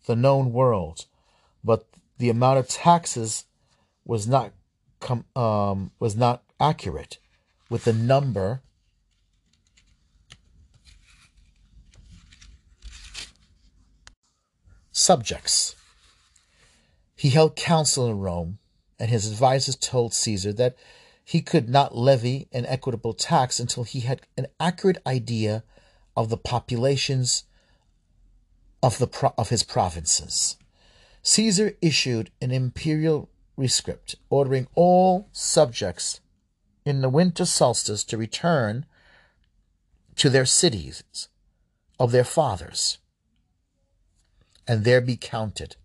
the 0.05 0.15
known 0.15 0.53
world, 0.53 1.07
but 1.63 1.87
the 2.19 2.29
amount 2.29 2.59
of 2.59 2.67
taxes 2.67 3.45
was 4.05 4.27
not 4.27 4.51
um, 5.35 5.89
was 5.97 6.15
not 6.15 6.43
accurate 6.59 7.17
with 7.71 7.85
the 7.85 7.93
number 7.93 8.61
subjects. 14.91 15.75
He 17.15 17.29
held 17.29 17.55
council 17.55 18.07
in 18.09 18.19
Rome, 18.19 18.59
and 18.99 19.09
his 19.09 19.31
advisers 19.31 19.75
told 19.75 20.13
Caesar 20.13 20.53
that 20.53 20.75
he 21.23 21.41
could 21.41 21.69
not 21.69 21.95
levy 21.95 22.47
an 22.51 22.65
equitable 22.65 23.13
tax 23.13 23.59
until 23.59 23.83
he 23.83 24.01
had 24.01 24.21
an 24.37 24.47
accurate 24.59 24.97
idea 25.05 25.63
of 26.15 26.29
the 26.29 26.37
populations 26.37 27.43
of, 28.83 28.97
the 28.97 29.07
pro- 29.07 29.33
of 29.37 29.49
his 29.49 29.63
provinces. 29.63 30.57
Caesar 31.23 31.73
issued 31.81 32.31
an 32.41 32.51
imperial 32.51 33.29
rescript 33.55 34.15
ordering 34.29 34.67
all 34.75 35.29
subjects 35.31 36.19
in 36.83 37.01
the 37.01 37.09
winter 37.09 37.45
solstice 37.45 38.03
to 38.03 38.17
return 38.17 38.85
to 40.15 40.29
their 40.29 40.45
cities 40.45 41.27
of 41.99 42.11
their 42.11 42.23
fathers 42.23 42.97
and 44.67 44.83
there 44.83 45.01
be 45.01 45.17
counted. 45.17 45.75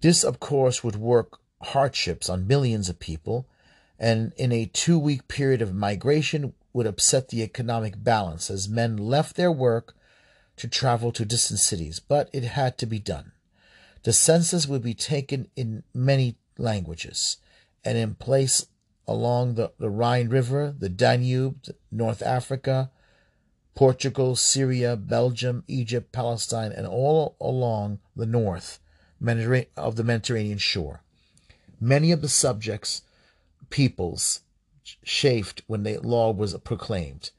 This, 0.00 0.24
of 0.24 0.40
course, 0.40 0.84
would 0.84 0.96
work 0.96 1.38
hardships 1.62 2.28
on 2.28 2.46
millions 2.46 2.88
of 2.88 2.98
people, 2.98 3.46
and 3.98 4.32
in 4.36 4.52
a 4.52 4.66
two 4.66 4.98
week 4.98 5.28
period 5.28 5.62
of 5.62 5.74
migration 5.74 6.52
would 6.72 6.86
upset 6.86 7.28
the 7.28 7.42
economic 7.42 8.02
balance 8.02 8.50
as 8.50 8.68
men 8.68 8.96
left 8.96 9.36
their 9.36 9.52
work 9.52 9.94
to 10.56 10.68
travel 10.68 11.12
to 11.12 11.24
distant 11.24 11.60
cities, 11.60 12.00
but 12.00 12.28
it 12.32 12.44
had 12.44 12.76
to 12.78 12.86
be 12.86 12.98
done. 12.98 13.32
The 14.02 14.12
census 14.12 14.66
would 14.66 14.82
be 14.82 14.94
taken 14.94 15.48
in 15.56 15.82
many 15.94 16.36
languages 16.58 17.38
and 17.84 17.96
in 17.96 18.14
place 18.14 18.66
along 19.06 19.54
the, 19.54 19.72
the 19.78 19.90
Rhine 19.90 20.28
River, 20.28 20.74
the 20.78 20.88
Danube, 20.88 21.64
North 21.90 22.22
Africa, 22.22 22.90
Portugal, 23.74 24.36
Syria, 24.36 24.96
Belgium, 24.96 25.64
Egypt, 25.66 26.12
Palestine, 26.12 26.72
and 26.72 26.86
all 26.86 27.36
along 27.40 27.98
the 28.14 28.26
north 28.26 28.78
of 29.76 29.96
the 29.96 30.04
Mediterranean 30.04 30.58
shore. 30.58 31.02
Many 31.80 32.12
of 32.12 32.20
the 32.20 32.28
subjects, 32.28 33.02
peoples, 33.70 34.40
chafed 35.04 35.62
when 35.66 35.82
the 35.82 35.98
law 35.98 36.32
was 36.32 36.56
proclaimed. 36.58 37.30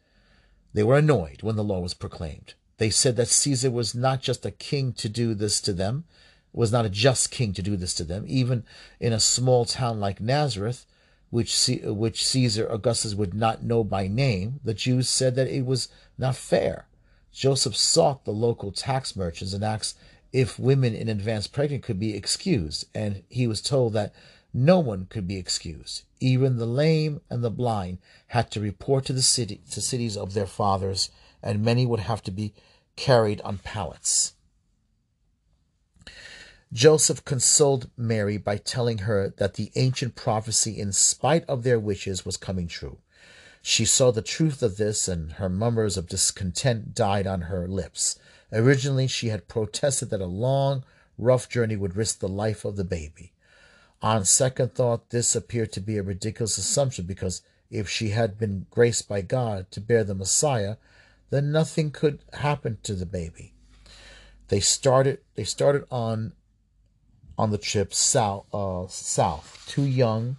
They 0.74 0.84
were 0.84 0.98
annoyed 0.98 1.42
when 1.42 1.56
the 1.56 1.64
law 1.64 1.80
was 1.80 1.94
proclaimed. 1.94 2.54
They 2.78 2.90
said 2.90 3.16
that 3.16 3.30
Caesar 3.30 3.72
was 3.72 3.96
not 3.96 4.22
just 4.22 4.46
a 4.46 4.52
king 4.52 4.92
to 4.94 5.08
do 5.08 5.34
this 5.34 5.62
to 5.62 5.74
them, 5.74 6.04
was 6.52 6.72
not 6.72 6.86
a 6.86 6.90
just 6.90 7.32
king 7.32 7.54
to 7.54 7.62
do 7.62 7.78
this 7.78 7.94
to 7.96 8.04
them. 8.04 8.26
Even 8.28 8.66
in 9.00 9.14
a 9.14 9.20
small 9.20 9.66
town 9.66 10.00
like 10.00 10.20
Nazareth, 10.20 10.86
which, 11.30 11.70
which 11.84 12.26
Caesar 12.26 12.68
Augustus 12.68 13.16
would 13.16 13.34
not 13.34 13.64
know 13.64 13.84
by 13.84 14.08
name, 14.08 14.60
the 14.64 14.74
Jews 14.74 15.10
said 15.10 15.36
that 15.36 15.48
it 15.48 15.66
was 15.66 15.90
not 16.18 16.36
fair. 16.36 16.88
Joseph 17.34 17.76
sought 17.76 18.24
the 18.24 18.32
local 18.32 18.72
tax 18.72 19.16
merchants 19.16 19.54
and 19.54 19.64
asked 19.64 19.98
if 20.32 20.60
women 20.60 20.94
in 20.94 21.10
advance 21.10 21.48
pregnant 21.48 21.84
could 21.84 22.00
be 22.00 22.16
excused, 22.16 22.86
and 22.94 23.24
he 23.30 23.48
was 23.48 23.62
told 23.62 23.94
that 23.94 24.14
No 24.54 24.80
one 24.80 25.08
could 25.10 25.28
be 25.28 25.38
excused. 25.38 26.04
Even 26.22 26.58
the 26.58 26.66
lame 26.66 27.20
and 27.30 27.44
the 27.44 27.50
blind 27.50 27.98
had 28.28 28.52
to 28.52 28.62
report 28.62 29.06
to 29.06 29.14
the 29.14 29.22
city 29.22 29.62
to 29.72 29.82
cities 29.82 30.16
of 30.16 30.34
their 30.34 30.46
fathers, 30.46 31.10
and 31.44 31.64
many 31.64 31.86
would 31.86 32.02
have 32.02 32.24
to 32.24 32.32
be 32.32 32.54
carried 32.96 33.42
on 33.42 33.58
pallets. 33.58 34.35
Joseph 36.74 37.24
consoled 37.24 37.90
Mary 37.96 38.38
by 38.38 38.58
telling 38.58 39.00
her 39.00 39.34
that 39.38 39.54
the 39.54 39.72
ancient 39.76 40.16
prophecy, 40.16 40.80
in 40.80 40.92
spite 40.92 41.46
of 41.46 41.64
their 41.64 41.80
wishes, 41.80 42.26
was 42.26 42.38
coming 42.38 42.68
true. 42.68 42.98
She 43.62 43.86
saw 43.86 44.12
the 44.12 44.22
truth 44.22 44.62
of 44.62 44.78
this, 44.78 45.08
and 45.08 45.34
her 45.34 45.50
murmurs 45.50 45.96
of 45.96 46.08
discontent 46.08 46.94
died 46.94 47.28
on 47.28 47.42
her 47.42 47.68
lips. 47.68 48.20
Originally, 48.52 49.08
she 49.08 49.30
had 49.30 49.48
protested 49.48 50.10
that 50.10 50.22
a 50.22 50.26
long, 50.26 50.84
rough 51.18 51.48
journey 51.48 51.76
would 51.76 51.96
risk 51.96 52.20
the 52.20 52.28
life 52.28 52.66
of 52.66 52.76
the 52.76 52.84
baby. 52.84 53.32
On 54.02 54.26
second 54.26 54.76
thought, 54.76 55.10
this 55.10 55.36
appeared 55.36 55.72
to 55.72 55.82
be 55.82 55.98
a 55.98 56.04
ridiculous 56.04 56.58
assumption 56.58 57.06
because 57.06 57.42
if 57.72 57.90
she 57.90 58.10
had 58.10 58.38
been 58.38 58.68
graced 58.70 59.08
by 59.08 59.22
God 59.22 59.72
to 59.72 59.82
bear 59.82 60.04
the 60.04 60.14
Messiah, 60.14 60.76
then 61.30 61.52
nothing 61.52 61.92
could 61.92 62.20
happen 62.34 62.78
to 62.84 62.94
the 62.94 63.06
baby. 63.06 63.54
They 64.50 64.60
started. 64.60 65.20
They 65.36 65.44
started 65.44 65.86
on 65.90 66.34
on 67.38 67.52
the 67.52 67.58
trip 67.58 67.94
south, 67.94 68.46
uh, 68.54 68.88
south. 68.88 69.64
Two 69.68 69.84
young 69.84 70.38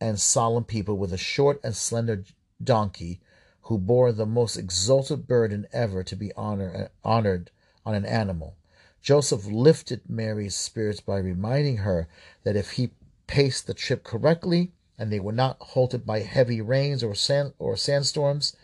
and 0.00 0.20
solemn 0.20 0.64
people 0.64 0.96
with 0.96 1.12
a 1.12 1.18
short 1.18 1.60
and 1.62 1.74
slender 1.74 2.24
donkey 2.62 3.20
who 3.62 3.78
bore 3.78 4.12
the 4.12 4.26
most 4.26 4.56
exalted 4.56 5.26
burden 5.26 5.66
ever 5.72 6.02
to 6.02 6.16
be 6.16 6.32
honor, 6.34 6.90
honored 7.04 7.50
on 7.86 7.94
an 7.94 8.04
animal. 8.04 8.56
Joseph 9.00 9.46
lifted 9.46 10.00
Mary's 10.08 10.54
spirits 10.54 11.00
by 11.00 11.18
reminding 11.18 11.78
her 11.78 12.08
that 12.44 12.56
if 12.56 12.72
he 12.72 12.90
paced 13.26 13.66
the 13.66 13.74
trip 13.74 14.04
correctly 14.04 14.72
and 14.98 15.10
they 15.10 15.20
were 15.20 15.32
not 15.32 15.56
halted 15.60 16.04
by 16.04 16.20
heavy 16.20 16.60
rains 16.60 17.02
or 17.02 17.14
sand 17.14 17.52
or 17.58 17.76
sandstorms, 17.76 18.54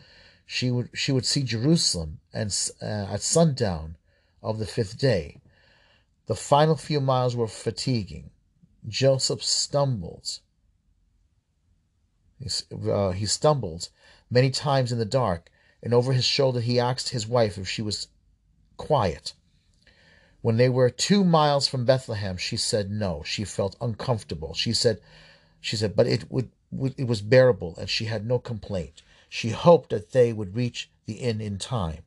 she 0.46 0.70
would 0.70 0.88
she 0.94 1.12
would 1.12 1.26
see 1.26 1.42
Jerusalem 1.42 2.20
and 2.32 2.54
uh, 2.80 3.12
at 3.12 3.22
sundown 3.22 3.96
of 4.42 4.58
the 4.58 4.66
fifth 4.66 4.98
day. 4.98 5.40
The 6.28 6.34
final 6.34 6.76
few 6.76 7.00
miles 7.00 7.34
were 7.34 7.48
fatiguing. 7.48 8.30
Joseph 8.86 9.42
stumbled. 9.42 10.40
He, 12.38 12.50
uh, 12.70 13.12
he 13.12 13.24
stumbled 13.24 13.88
many 14.30 14.50
times 14.50 14.92
in 14.92 14.98
the 14.98 15.06
dark, 15.06 15.50
and 15.82 15.94
over 15.94 16.12
his 16.12 16.26
shoulder 16.26 16.60
he 16.60 16.78
asked 16.78 17.08
his 17.08 17.26
wife 17.26 17.56
if 17.56 17.66
she 17.66 17.80
was 17.80 18.08
quiet. 18.76 19.32
When 20.42 20.58
they 20.58 20.68
were 20.68 20.90
two 20.90 21.24
miles 21.24 21.66
from 21.66 21.86
Bethlehem, 21.86 22.36
she 22.36 22.58
said 22.58 22.90
no. 22.90 23.22
She 23.24 23.44
felt 23.44 23.76
uncomfortable. 23.80 24.52
She 24.52 24.74
said, 24.74 25.00
she 25.62 25.76
said, 25.76 25.96
but 25.96 26.06
it 26.06 26.30
would, 26.30 26.50
it 26.98 27.06
was 27.08 27.22
bearable, 27.22 27.74
and 27.78 27.88
she 27.88 28.04
had 28.04 28.26
no 28.26 28.38
complaint. 28.38 29.02
She 29.30 29.48
hoped 29.48 29.90
that 29.90 30.12
they 30.12 30.34
would 30.34 30.54
reach 30.54 30.90
the 31.06 31.14
inn 31.14 31.40
in 31.40 31.56
time. 31.56 32.02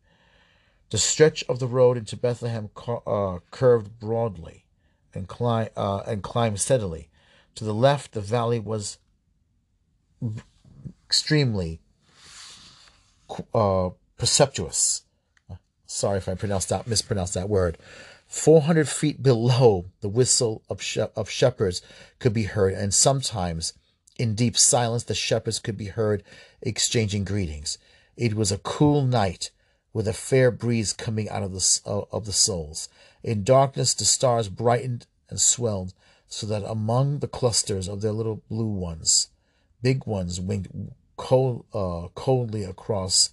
The 0.92 0.98
stretch 0.98 1.46
of 1.48 1.60
the 1.60 1.68
road 1.68 1.98
into 1.98 2.18
Bethlehem 2.18 2.70
uh, 3.08 3.40
curved 3.50 3.98
broadly 3.98 4.66
and, 5.14 5.26
climb, 5.26 5.70
uh, 5.78 6.04
and 6.06 6.22
climbed 6.22 6.60
steadily. 6.60 7.10
To 7.56 7.64
the 7.64 7.74
left, 7.74 8.12
the 8.12 8.20
valley 8.20 8.60
was 8.60 8.98
extremely 11.06 11.80
uh, 13.54 13.90
perceptuous. 14.18 15.04
Sorry 15.86 16.18
if 16.18 16.28
I 16.28 16.36
pronounced 16.36 16.70
that, 16.70 16.88
mispronounced 16.88 17.36
that 17.36 17.50
word. 17.50 17.78
400 18.28 18.88
feet 18.90 19.24
below, 19.24 19.86
the 20.02 20.10
whistle 20.10 20.62
of, 20.70 20.82
she- 20.82 21.00
of 21.02 21.30
shepherds 21.30 21.82
could 22.20 22.34
be 22.34 22.44
heard, 22.44 22.74
and 22.74 22.94
sometimes, 22.94 23.74
in 24.18 24.36
deep 24.36 24.58
silence, 24.58 25.04
the 25.04 25.16
shepherds 25.16 25.60
could 25.60 25.78
be 25.78 25.88
heard 25.88 26.22
exchanging 26.62 27.24
greetings. 27.24 27.78
It 28.18 28.34
was 28.34 28.52
a 28.52 28.58
cool 28.58 29.04
night 29.04 29.52
with 29.94 30.08
a 30.08 30.14
fair 30.14 30.52
breeze 30.52 30.94
coming 30.94 31.30
out 31.30 31.44
of 31.44 31.54
the, 31.54 31.80
uh, 31.86 32.02
of 32.12 32.26
the 32.26 32.34
souls. 32.34 32.90
In 33.24 33.44
darkness, 33.44 33.94
the 33.94 34.06
stars 34.06 34.50
brightened 34.50 35.06
and 35.30 35.40
swelled, 35.40 35.94
so 36.28 36.48
that 36.48 36.64
among 36.64 37.20
the 37.20 37.28
clusters 37.28 37.88
of 37.88 38.02
their 38.02 38.14
little 38.14 38.42
blue 38.50 38.72
ones, 38.72 39.28
big 39.82 40.06
ones 40.06 40.40
winked 40.40 40.72
cold, 41.18 41.66
uh, 41.74 42.08
coldly 42.16 42.64
across 42.64 43.32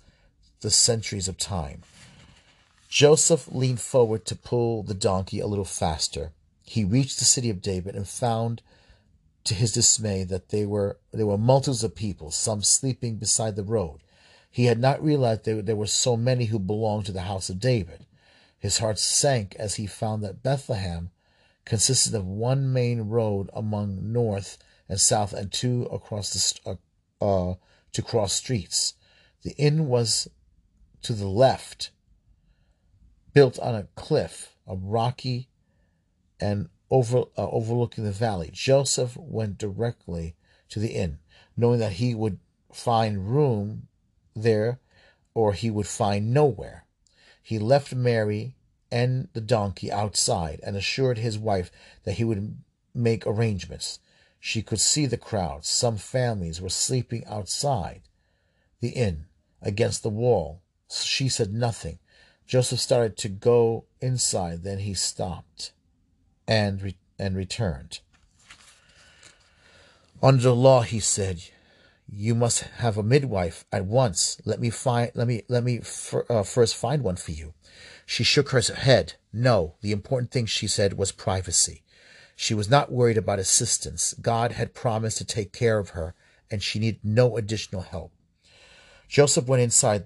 the 0.60 0.70
centuries 0.70 1.28
of 1.28 1.38
time. 1.38 1.82
Joseph 2.88 3.48
leaned 3.52 3.80
forward 3.80 4.24
to 4.26 4.34
pull 4.34 4.82
the 4.82 4.94
donkey 4.94 5.40
a 5.40 5.46
little 5.46 5.64
faster. 5.64 6.32
He 6.62 6.84
reached 6.84 7.18
the 7.18 7.24
city 7.24 7.50
of 7.50 7.62
David 7.62 7.94
and 7.94 8.08
found 8.08 8.62
to 9.44 9.54
his 9.54 9.72
dismay 9.72 10.24
that 10.24 10.48
they 10.50 10.66
were 10.66 10.98
there 11.12 11.26
were 11.26 11.38
multitudes 11.38 11.84
of 11.84 11.94
people, 11.94 12.30
some 12.30 12.62
sleeping 12.62 13.16
beside 13.16 13.56
the 13.56 13.62
road, 13.62 14.00
he 14.50 14.64
had 14.66 14.78
not 14.78 15.02
realized 15.02 15.44
that 15.44 15.66
there 15.66 15.76
were 15.76 15.86
so 15.86 16.16
many 16.16 16.46
who 16.46 16.58
belonged 16.58 17.06
to 17.06 17.12
the 17.12 17.22
house 17.22 17.48
of 17.48 17.60
David. 17.60 18.06
His 18.58 18.78
heart 18.78 18.98
sank 18.98 19.54
as 19.58 19.76
he 19.76 19.86
found 19.86 20.22
that 20.24 20.42
Bethlehem 20.42 21.10
consisted 21.64 22.14
of 22.14 22.26
one 22.26 22.72
main 22.72 23.02
road 23.02 23.50
among 23.52 24.12
north 24.12 24.58
and 24.88 24.98
south 24.98 25.32
and 25.32 25.52
two 25.52 25.82
across 25.92 26.60
the 26.64 26.78
uh, 27.20 27.50
uh, 27.50 27.54
to 27.92 28.02
cross 28.02 28.32
streets. 28.32 28.94
The 29.42 29.54
inn 29.56 29.86
was 29.86 30.28
to 31.02 31.12
the 31.12 31.28
left, 31.28 31.90
built 33.32 33.58
on 33.58 33.74
a 33.74 33.88
cliff, 33.94 34.56
a 34.66 34.74
rocky 34.74 35.48
and 36.40 36.68
over 36.90 37.24
uh, 37.36 37.48
overlooking 37.50 38.04
the 38.04 38.12
valley. 38.12 38.50
Joseph 38.52 39.16
went 39.16 39.58
directly 39.58 40.36
to 40.70 40.80
the 40.80 40.90
inn, 40.90 41.18
knowing 41.56 41.78
that 41.80 41.92
he 41.92 42.14
would 42.14 42.38
find 42.72 43.32
room 43.32 43.88
there, 44.42 44.78
or 45.34 45.52
he 45.52 45.70
would 45.70 45.86
find 45.86 46.32
nowhere. 46.32 46.84
He 47.42 47.58
left 47.58 47.94
Mary 47.94 48.54
and 48.90 49.28
the 49.32 49.40
donkey 49.40 49.92
outside 49.92 50.60
and 50.62 50.76
assured 50.76 51.18
his 51.18 51.38
wife 51.38 51.70
that 52.04 52.14
he 52.14 52.24
would 52.24 52.58
make 52.94 53.26
arrangements. 53.26 54.00
She 54.40 54.62
could 54.62 54.80
see 54.80 55.06
the 55.06 55.16
crowd. 55.16 55.64
Some 55.64 55.96
families 55.96 56.60
were 56.60 56.68
sleeping 56.68 57.24
outside 57.26 58.02
the 58.80 58.90
inn 58.90 59.26
against 59.60 60.02
the 60.02 60.08
wall. 60.08 60.62
She 60.90 61.28
said 61.28 61.52
nothing. 61.52 61.98
Joseph 62.46 62.80
started 62.80 63.16
to 63.18 63.28
go 63.28 63.84
inside, 64.00 64.62
then 64.62 64.78
he 64.78 64.94
stopped 64.94 65.72
and 66.46 66.80
re- 66.80 66.96
and 67.18 67.36
returned. 67.36 68.00
Under 70.22 70.42
the 70.42 70.54
law, 70.54 70.80
he 70.82 70.98
said, 70.98 71.42
you 72.10 72.34
must 72.34 72.60
have 72.60 72.96
a 72.96 73.02
midwife 73.02 73.64
at 73.70 73.84
once. 73.84 74.40
Let 74.44 74.60
me 74.60 74.70
find. 74.70 75.10
Let 75.14 75.28
me. 75.28 75.42
Let 75.48 75.62
me 75.62 75.80
uh, 76.30 76.42
first 76.42 76.76
find 76.76 77.02
one 77.02 77.16
for 77.16 77.32
you. 77.32 77.54
She 78.06 78.24
shook 78.24 78.50
her 78.50 78.60
head. 78.60 79.14
No, 79.32 79.74
the 79.82 79.92
important 79.92 80.30
thing 80.30 80.46
she 80.46 80.66
said 80.66 80.94
was 80.94 81.12
privacy. 81.12 81.82
She 82.34 82.54
was 82.54 82.70
not 82.70 82.90
worried 82.90 83.18
about 83.18 83.38
assistance. 83.38 84.14
God 84.14 84.52
had 84.52 84.72
promised 84.72 85.18
to 85.18 85.24
take 85.24 85.52
care 85.52 85.78
of 85.78 85.90
her, 85.90 86.14
and 86.50 86.62
she 86.62 86.78
needed 86.78 87.00
no 87.04 87.36
additional 87.36 87.82
help. 87.82 88.12
Joseph 89.08 89.46
went 89.46 89.62
inside. 89.62 90.04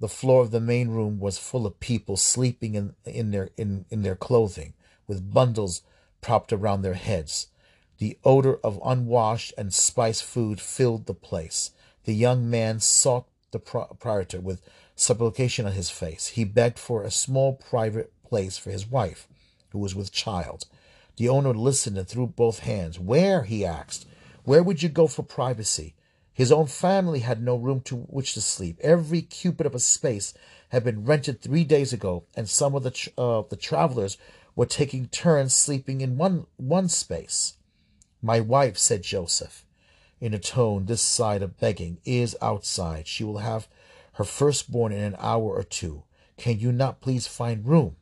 The 0.00 0.08
floor 0.08 0.42
of 0.42 0.50
the 0.50 0.60
main 0.60 0.88
room 0.88 1.18
was 1.18 1.38
full 1.38 1.66
of 1.66 1.80
people 1.80 2.16
sleeping 2.16 2.74
in, 2.74 2.94
in 3.04 3.30
their 3.30 3.50
in, 3.56 3.86
in 3.90 4.02
their 4.02 4.16
clothing, 4.16 4.74
with 5.06 5.32
bundles 5.32 5.82
propped 6.20 6.52
around 6.52 6.82
their 6.82 6.94
heads. 6.94 7.48
The 7.98 8.18
odor 8.24 8.56
of 8.64 8.80
unwashed 8.84 9.52
and 9.56 9.72
spiced 9.72 10.24
food 10.24 10.60
filled 10.60 11.06
the 11.06 11.14
place. 11.14 11.70
The 12.04 12.14
young 12.14 12.50
man 12.50 12.80
sought 12.80 13.26
the 13.50 13.58
proprietor 13.58 14.40
with 14.40 14.60
supplication 14.96 15.66
on 15.66 15.72
his 15.72 15.90
face. 15.90 16.28
He 16.28 16.44
begged 16.44 16.78
for 16.78 17.02
a 17.02 17.10
small 17.10 17.54
private 17.54 18.12
place 18.24 18.58
for 18.58 18.70
his 18.70 18.86
wife, 18.86 19.28
who 19.70 19.78
was 19.78 19.94
with 19.94 20.12
child. 20.12 20.66
The 21.16 21.28
owner 21.28 21.54
listened 21.54 21.96
and 21.96 22.08
threw 22.08 22.26
both 22.26 22.60
hands. 22.60 22.98
Where? 22.98 23.44
he 23.44 23.64
asked. 23.64 24.06
Where 24.42 24.62
would 24.62 24.82
you 24.82 24.88
go 24.88 25.06
for 25.06 25.22
privacy? 25.22 25.94
His 26.32 26.50
own 26.50 26.66
family 26.66 27.20
had 27.20 27.40
no 27.40 27.54
room 27.54 27.80
to 27.82 27.96
which 27.96 28.34
to 28.34 28.40
sleep. 28.40 28.78
Every 28.82 29.22
cubit 29.22 29.66
of 29.66 29.74
a 29.74 29.78
space 29.78 30.34
had 30.70 30.82
been 30.82 31.04
rented 31.04 31.40
three 31.40 31.62
days 31.62 31.92
ago, 31.92 32.24
and 32.34 32.48
some 32.48 32.74
of 32.74 32.82
the 32.82 33.10
uh, 33.16 33.42
the 33.48 33.56
travelers 33.56 34.18
were 34.56 34.66
taking 34.66 35.06
turns 35.06 35.54
sleeping 35.54 36.00
in 36.00 36.18
one 36.18 36.46
one 36.56 36.88
space. 36.88 37.54
My 38.24 38.40
wife, 38.40 38.78
said 38.78 39.02
Joseph, 39.02 39.66
in 40.18 40.32
a 40.32 40.38
tone 40.38 40.86
this 40.86 41.02
side 41.02 41.42
of 41.42 41.60
begging, 41.60 41.98
is 42.06 42.34
outside. 42.40 43.06
She 43.06 43.22
will 43.22 43.36
have 43.36 43.68
her 44.14 44.24
firstborn 44.24 44.92
in 44.92 45.00
an 45.00 45.16
hour 45.18 45.52
or 45.52 45.62
two. 45.62 46.04
Can 46.38 46.58
you 46.58 46.72
not 46.72 47.02
please 47.02 47.26
find 47.26 47.68
room? 47.68 47.96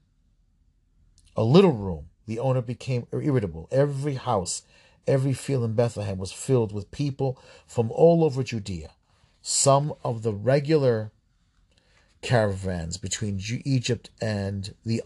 A 1.34 1.42
little 1.42 1.72
room. 1.72 2.10
The 2.26 2.38
owner 2.38 2.62
became 2.62 3.08
irritable. 3.10 3.66
Every 3.72 4.14
house, 4.14 4.62
every 5.08 5.32
field 5.32 5.64
in 5.64 5.72
Bethlehem 5.74 6.18
was 6.18 6.30
filled 6.30 6.70
with 6.70 6.92
people 6.92 7.36
from 7.66 7.90
all 7.90 8.22
over 8.22 8.44
Judea. 8.44 8.90
Some 9.40 9.92
of 10.04 10.22
the 10.22 10.32
regular 10.32 11.10
caravans 12.20 12.96
between 12.96 13.40
Egypt 13.64 14.10
and 14.20 14.72
the 14.86 15.02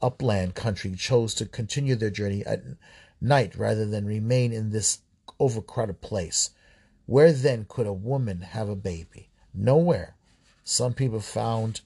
upland 0.00 0.54
country 0.54 0.94
chose 0.94 1.34
to 1.34 1.46
continue 1.46 1.96
their 1.96 2.10
journey 2.10 2.46
at 2.46 2.62
night 3.20 3.54
rather 3.56 3.86
than 3.86 4.06
remain 4.06 4.52
in 4.52 4.70
this 4.70 5.00
overcrowded 5.38 6.00
place. 6.00 6.50
Where 7.06 7.32
then 7.32 7.66
could 7.68 7.86
a 7.86 7.92
woman 7.92 8.40
have 8.40 8.68
a 8.68 8.76
baby? 8.76 9.28
Nowhere. 9.52 10.14
Some 10.64 10.94
people 10.94 11.20
found, 11.20 11.80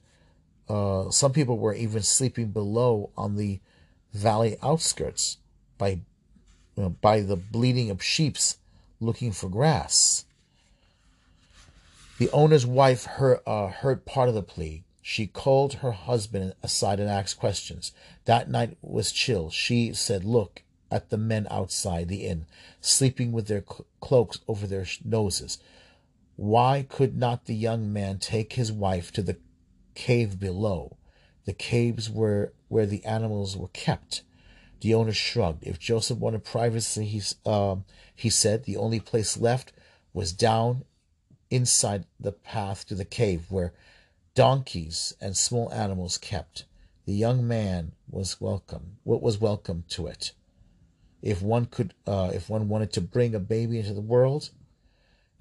uh, 0.68 1.11
some 1.11 1.32
people 1.32 1.59
were 1.59 1.74
even 1.74 2.03
sleeping 2.03 2.49
below 2.49 3.11
on 3.16 3.37
the 3.37 3.61
valley 4.12 4.57
outskirts 4.62 5.39
by, 5.78 5.89
you 5.89 6.03
know, 6.82 6.91
by 6.91 7.20
the 7.20 7.37
bleating 7.37 7.91
of 7.91 8.03
sheep's 8.03 8.59
looking 9.01 9.32
for 9.32 9.49
grass. 9.49 10.24
The 12.18 12.30
owner's 12.30 12.66
wife 12.66 13.05
heard, 13.05 13.41
uh, 13.47 13.68
heard 13.68 14.05
part 14.05 14.28
of 14.28 14.35
the 14.35 14.43
plea. 14.43 14.85
She 15.03 15.26
called 15.26 15.74
her 15.74 15.93
husband 15.93 16.55
aside 16.62 17.01
and 17.01 17.11
asked 17.11 17.39
questions. 17.39 17.93
That 18.24 18.49
night 18.49 18.76
was 18.80 19.12
chill. 19.12 19.51
She 19.51 19.93
said, 19.93 20.24
Look 20.24 20.62
at 20.95 21.11
the 21.11 21.18
men 21.18 21.49
outside 21.51 22.07
the 22.07 22.24
inn, 22.24 22.47
sleeping 22.80 23.32
with 23.32 23.49
their 23.49 23.64
cloaks 24.01 24.38
over 24.47 24.64
their 24.64 24.86
noses. 25.05 25.59
Why 26.36 26.86
could 26.88 27.16
not 27.16 27.47
the 27.47 27.55
young 27.55 27.92
man 27.92 28.18
take 28.18 28.53
his 28.53 28.70
wife 28.70 29.11
to 29.12 29.22
the 29.22 29.36
cave 29.97 30.38
below? 30.38 30.97
The 31.47 31.53
caves 31.53 32.09
were 32.09 32.53
where 32.68 32.86
the 32.86 33.05
animals 33.05 33.57
were 33.57 33.68
kept. 33.72 34.22
The 34.82 34.95
owner 34.95 35.12
shrugged. 35.12 35.64
If 35.64 35.80
Joseph 35.80 36.18
wanted 36.18 36.45
privacy, 36.45 37.07
he, 37.07 37.22
uh, 37.45 37.76
he 38.14 38.30
said, 38.30 38.62
the 38.62 38.76
only 38.76 39.01
place 39.01 39.36
left 39.36 39.72
was 40.12 40.32
down 40.32 40.84
inside 41.51 42.05
the 42.20 42.32
path 42.32 42.86
to 42.86 42.95
the 42.95 43.05
cave 43.05 43.47
where 43.51 43.72
donkeys 44.36 45.12
and 45.20 45.36
small 45.36 45.72
animals 45.72 46.18
kept. 46.18 46.66
The 47.05 47.14
young 47.14 47.49
man 47.49 47.92
was 48.09 48.40
welcome. 48.40 48.99
What 49.03 49.22
was 49.22 49.38
welcome 49.40 49.82
to 49.90 50.07
it? 50.07 50.32
If 51.24 51.40
one 51.40 51.64
could, 51.64 51.94
uh, 52.06 52.32
if 52.34 52.50
one 52.50 52.68
wanted 52.68 52.92
to 52.92 53.00
bring 53.00 53.34
a 53.34 53.40
baby 53.40 53.78
into 53.78 53.94
the 53.94 54.02
world, 54.02 54.50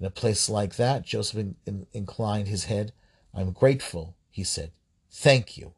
in 0.00 0.06
a 0.06 0.10
place 0.10 0.48
like 0.48 0.76
that, 0.76 1.04
Joseph 1.04 1.38
in, 1.38 1.56
in, 1.66 1.86
inclined 1.92 2.48
his 2.48 2.64
head. 2.64 2.92
I'm 3.34 3.52
grateful, 3.52 4.14
he 4.30 4.44
said. 4.44 4.70
Thank 5.10 5.58
you. 5.58 5.74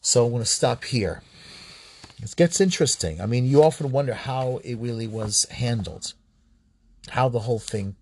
So 0.00 0.24
I'm 0.24 0.32
going 0.32 0.42
to 0.42 0.48
stop 0.48 0.84
here. 0.84 1.22
It 2.22 2.34
gets 2.36 2.58
interesting. 2.58 3.20
I 3.20 3.26
mean, 3.26 3.44
you 3.44 3.62
often 3.62 3.92
wonder 3.92 4.14
how 4.14 4.60
it 4.64 4.76
really 4.76 5.06
was 5.06 5.44
handled, 5.50 6.14
how 7.10 7.28
the 7.28 7.40
whole 7.40 7.58
thing 7.58 7.96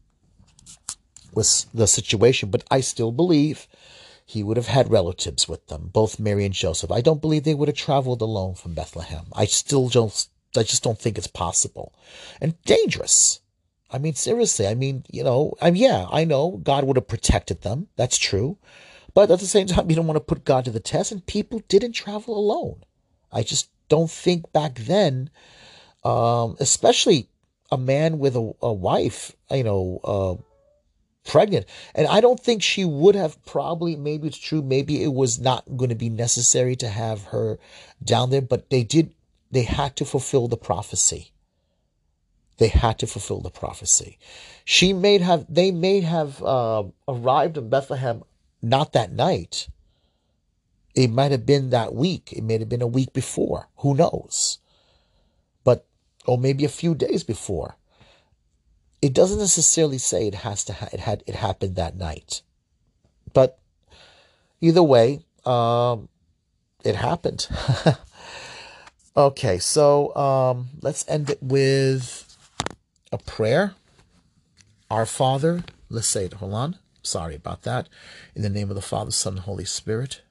was 1.35 1.67
the 1.75 1.89
situation, 1.89 2.51
but 2.51 2.63
I 2.71 2.83
still 2.83 3.11
believe 3.11 3.67
he 4.31 4.45
would 4.45 4.57
have 4.57 4.69
had 4.69 4.93
relatives 4.93 5.49
with 5.49 5.67
them, 5.67 5.91
both 5.93 6.21
Mary 6.21 6.45
and 6.45 6.55
Joseph. 6.55 6.93
I 6.93 7.01
don't 7.01 7.21
believe 7.21 7.43
they 7.43 7.53
would 7.53 7.67
have 7.67 7.77
traveled 7.77 8.23
alone 8.23 8.55
from 8.55 8.75
Bethlehem. 8.75 9.27
I 9.33 9.45
still 9.47 9.89
don't, 9.89 10.29
I 10.57 10.63
just 10.63 10.85
don't 10.85 11.01
think 11.01 11.19
it's 11.19 11.27
possible. 11.27 11.93
And 12.41 12.55
dangerous. 12.63 13.41
I 13.91 13.99
mean, 13.99 14.15
seriously, 14.15 14.69
I 14.69 14.75
mean, 14.75 15.03
you 15.11 15.25
know, 15.25 15.55
I 15.61 15.73
mean, 15.73 15.83
yeah, 15.83 16.07
I 16.13 16.25
know 16.25 16.61
God 16.63 16.85
would 16.85 16.97
have 16.97 17.09
protected 17.09 17.63
them. 17.63 17.89
That's 17.97 18.19
true. 18.19 18.57
But 19.15 19.33
at 19.33 19.41
the 19.41 19.47
same 19.47 19.67
time, 19.67 19.91
you 19.91 19.97
don't 19.97 20.07
want 20.07 20.17
to 20.17 20.21
put 20.21 20.45
God 20.45 20.65
to 20.67 20.71
the 20.71 20.79
test, 20.79 21.11
and 21.11 21.27
people 21.27 21.61
didn't 21.67 21.95
travel 21.95 22.39
alone. 22.39 22.85
I 23.33 23.43
just 23.43 23.69
don't 23.89 24.11
think 24.11 24.53
back 24.53 24.77
then, 24.77 25.31
um, 26.05 26.57
especially 26.61 27.29
a 27.73 27.77
man 27.77 28.21
with 28.21 28.37
a, 28.37 28.53
a 28.63 28.73
wife, 28.73 29.35
you 29.51 29.65
know, 29.65 30.01
uh, 30.05 30.50
pregnant. 31.25 31.67
And 31.95 32.07
I 32.07 32.21
don't 32.21 32.41
think 32.41 32.63
she 32.63 32.85
would 32.85 33.15
have 33.15 33.45
probably, 33.45 33.97
maybe 33.97 34.29
it's 34.29 34.39
true, 34.39 34.63
maybe 34.63 35.03
it 35.03 35.13
was 35.13 35.39
not 35.39 35.65
going 35.77 35.91
to 35.91 35.95
be 35.95 36.09
necessary 36.09 36.77
to 36.77 36.89
have 36.89 37.25
her 37.25 37.59
down 38.03 38.31
there, 38.31 38.43
but 38.43 38.71
they 38.71 38.83
did, 38.83 39.15
they 39.51 39.63
had 39.63 39.97
to 39.97 40.05
fulfill 40.05 40.49
the 40.49 40.57
prophecy. 40.57 41.33
They 42.59 42.69
had 42.69 42.99
to 42.99 43.07
fulfill 43.07 43.41
the 43.41 43.51
prophecy. 43.51 44.19
She 44.65 44.93
may 44.93 45.19
have, 45.19 45.47
they 45.49 45.71
may 45.71 46.01
have 46.01 46.43
uh, 46.43 46.85
arrived 47.09 47.57
in 47.57 47.71
Bethlehem 47.71 48.23
not 48.63 48.93
that 48.93 49.13
night. 49.13 49.69
It 50.95 51.09
might 51.09 51.31
have 51.31 51.47
been 51.47 51.71
that 51.71 51.95
week. 51.95 52.33
It 52.33 52.43
may 52.43 52.59
have 52.59 52.69
been 52.69 52.83
a 52.83 52.87
week 52.87 53.13
before. 53.13 53.69
Who 53.79 53.95
knows? 53.95 54.59
But, 55.65 55.87
or 56.27 56.37
maybe 56.37 56.65
a 56.65 56.69
few 56.69 56.95
days 56.95 57.25
before 57.25 57.77
it 59.03 59.15
doesn't 59.15 59.39
necessarily 59.39 59.99
say 59.99 60.27
it 60.27 60.35
has 60.35 60.65
to 60.65 60.73
ha- 60.73 60.89
it 60.93 61.01
had 61.01 61.23
it 61.27 61.35
happened 61.35 61.77
that 61.77 61.97
night. 61.97 62.43
But 63.33 63.59
either 64.61 64.83
way 64.83 65.21
um, 65.45 66.09
it 66.85 66.97
happened. 66.97 67.49
Okay 69.17 69.59
so 69.59 70.15
um, 70.15 70.69
let's 70.83 71.05
end 71.09 71.31
it 71.31 71.43
with 71.43 72.39
a 73.11 73.19
prayer. 73.19 73.75
Our 74.89 75.05
father 75.05 75.65
let's 75.89 76.07
say 76.07 76.27
it 76.27 76.35
hold 76.35 76.55
on. 76.55 76.79
Sorry 77.03 77.35
about 77.35 77.63
that. 77.63 77.89
In 78.37 78.43
the 78.43 78.49
name 78.49 78.71
of 78.71 78.77
the 78.77 78.83
father 78.83 79.11
son 79.11 79.35
and 79.35 79.43
holy 79.43 79.65
spirit. 79.65 80.23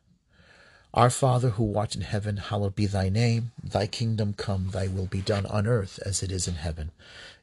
Our 0.94 1.12
Father 1.12 1.50
who 1.52 1.78
art 1.78 1.94
in 1.94 2.02
heaven, 2.02 2.38
hallowed 2.38 2.76
be 2.76 2.88
thy 2.88 3.10
name. 3.10 3.52
Thy 3.64 3.86
kingdom 3.86 4.34
come, 4.34 4.70
thy 4.72 4.88
will 4.88 5.06
be 5.06 5.22
done 5.22 5.46
on 5.46 5.68
earth 5.68 6.00
as 6.04 6.24
it 6.24 6.32
is 6.32 6.48
in 6.48 6.56
heaven. 6.56 6.90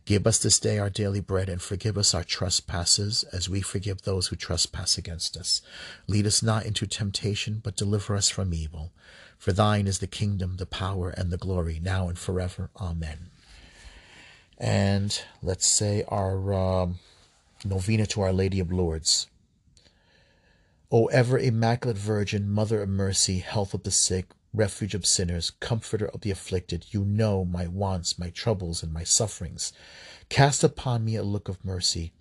Give 0.07 0.25
us 0.25 0.39
this 0.39 0.61
day 0.61 0.79
our 0.79 0.89
daily 0.89 1.19
bread, 1.21 1.49
and 1.49 1.61
forgive 1.61 1.99
us 1.99 2.15
our 2.15 2.23
trespasses, 2.23 3.25
as 3.33 3.49
we 3.49 3.61
forgive 3.61 4.03
those 4.03 4.29
who 4.29 4.37
trespass 4.37 4.97
against 4.97 5.37
us. 5.37 5.61
Lead 6.07 6.27
us 6.27 6.45
not 6.45 6.65
into 6.65 6.87
temptation, 6.87 7.61
but 7.63 7.77
deliver 7.77 8.15
us 8.15 8.29
from 8.29 8.55
evil. 8.55 8.93
For 9.37 9.53
thine 9.53 9.89
is 9.89 9.99
the 9.99 10.07
kingdom, 10.07 10.59
the 10.59 10.65
power, 10.65 11.11
and 11.11 11.33
the 11.33 11.37
glory, 11.37 11.81
now 11.83 12.09
and 12.09 12.17
forever. 12.17 12.71
Amen. 12.81 13.31
And 14.59 15.21
let's 15.43 15.67
say 15.67 16.05
our 16.07 16.55
um, 16.55 17.01
novena 17.65 18.07
to 18.07 18.23
Our 18.23 18.33
Lady 18.33 18.61
of 18.61 18.71
Lourdes. 18.71 19.27
O 20.93 21.07
ever 21.07 21.37
Immaculate 21.37 21.99
Virgin, 21.99 22.49
Mother 22.49 22.81
of 22.81 22.89
Mercy, 22.89 23.41
Health 23.41 23.75
of 23.75 23.83
the 23.83 23.91
Sick, 23.91 24.27
refuge 24.57 24.95
of 24.95 25.07
sinners, 25.07 25.51
comforter 25.51 26.07
of 26.07 26.23
the 26.23 26.31
afflicted, 26.31 26.87
you 26.91 27.05
know 27.05 27.45
my 27.45 27.67
wants, 27.67 28.19
my 28.19 28.31
troubles, 28.31 28.83
and 28.83 28.93
my 28.93 29.05
sufferings. 29.05 29.73
Cast 30.29 30.65
upon 30.65 31.05
me 31.05 31.15
a 31.15 31.23
look 31.23 31.49
of 31.49 31.65
mercy. 31.65 32.13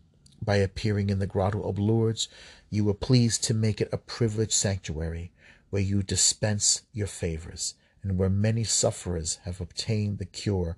By 0.42 0.58
appearing 0.58 1.10
in 1.10 1.20
the 1.20 1.28
grotto 1.28 1.62
of 1.62 1.80
Lourdes, 1.80 2.28
you 2.70 2.84
were 2.84 2.94
pleased 2.94 3.44
to 3.46 3.54
make 3.54 3.80
it 3.80 3.90
a 3.92 3.98
privileged 3.98 4.52
sanctuary, 4.52 5.32
where 5.70 5.82
you 5.82 6.04
dispense 6.04 6.82
your 6.92 7.08
favors, 7.08 7.76
and 8.04 8.18
where 8.18 8.30
many 8.30 8.64
sufferers 8.64 9.40
have 9.44 9.62
obtained 9.62 10.18
the 10.18 10.26
cure 10.26 10.78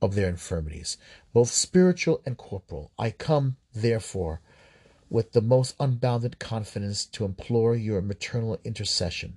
of 0.00 0.14
their 0.14 0.28
infirmities, 0.28 0.96
both 1.32 1.50
spiritual 1.50 2.22
and 2.24 2.36
corporal. 2.36 2.90
I 2.98 3.10
come, 3.10 3.56
therefore, 3.74 4.40
with 5.08 5.32
the 5.32 5.42
most 5.42 5.76
unbounded 5.78 6.38
confidence 6.38 7.04
to 7.06 7.24
implore 7.24 7.76
your 7.76 8.00
maternal 8.00 8.58
intercession 8.64 9.36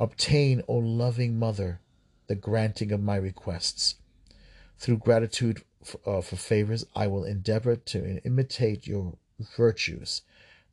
Obtain, 0.00 0.62
O 0.66 0.76
loving 0.76 1.38
Mother, 1.38 1.82
the 2.26 2.34
granting 2.34 2.90
of 2.90 3.02
my 3.02 3.16
requests. 3.16 3.96
Through 4.78 4.96
gratitude 4.96 5.62
for, 5.84 6.00
uh, 6.06 6.22
for 6.22 6.36
favors, 6.36 6.86
I 6.96 7.06
will 7.06 7.24
endeavor 7.24 7.76
to 7.76 8.24
imitate 8.24 8.86
your 8.86 9.18
virtues, 9.58 10.22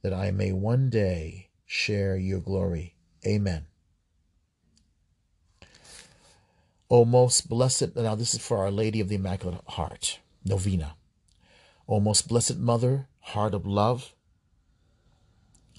that 0.02 0.14
I 0.14 0.32
may 0.32 0.54
one 0.54 0.90
day 0.90 1.50
share 1.66 2.16
your 2.16 2.40
glory. 2.40 2.96
Amen. 3.26 3.66
O 6.90 7.04
most 7.04 7.50
blessed, 7.50 7.98
now 7.98 8.16
this 8.16 8.34
is 8.34 8.40
for 8.40 8.60
Our 8.60 8.72
Lady 8.72 9.02
of 9.02 9.10
the 9.10 9.16
Immaculate 9.16 9.60
Heart, 9.68 10.20
Novena. 10.46 10.96
O 11.86 12.00
most 12.00 12.30
blessed 12.30 12.60
Mother, 12.60 13.10
heart 13.20 13.54
of 13.54 13.66
love, 13.66 14.14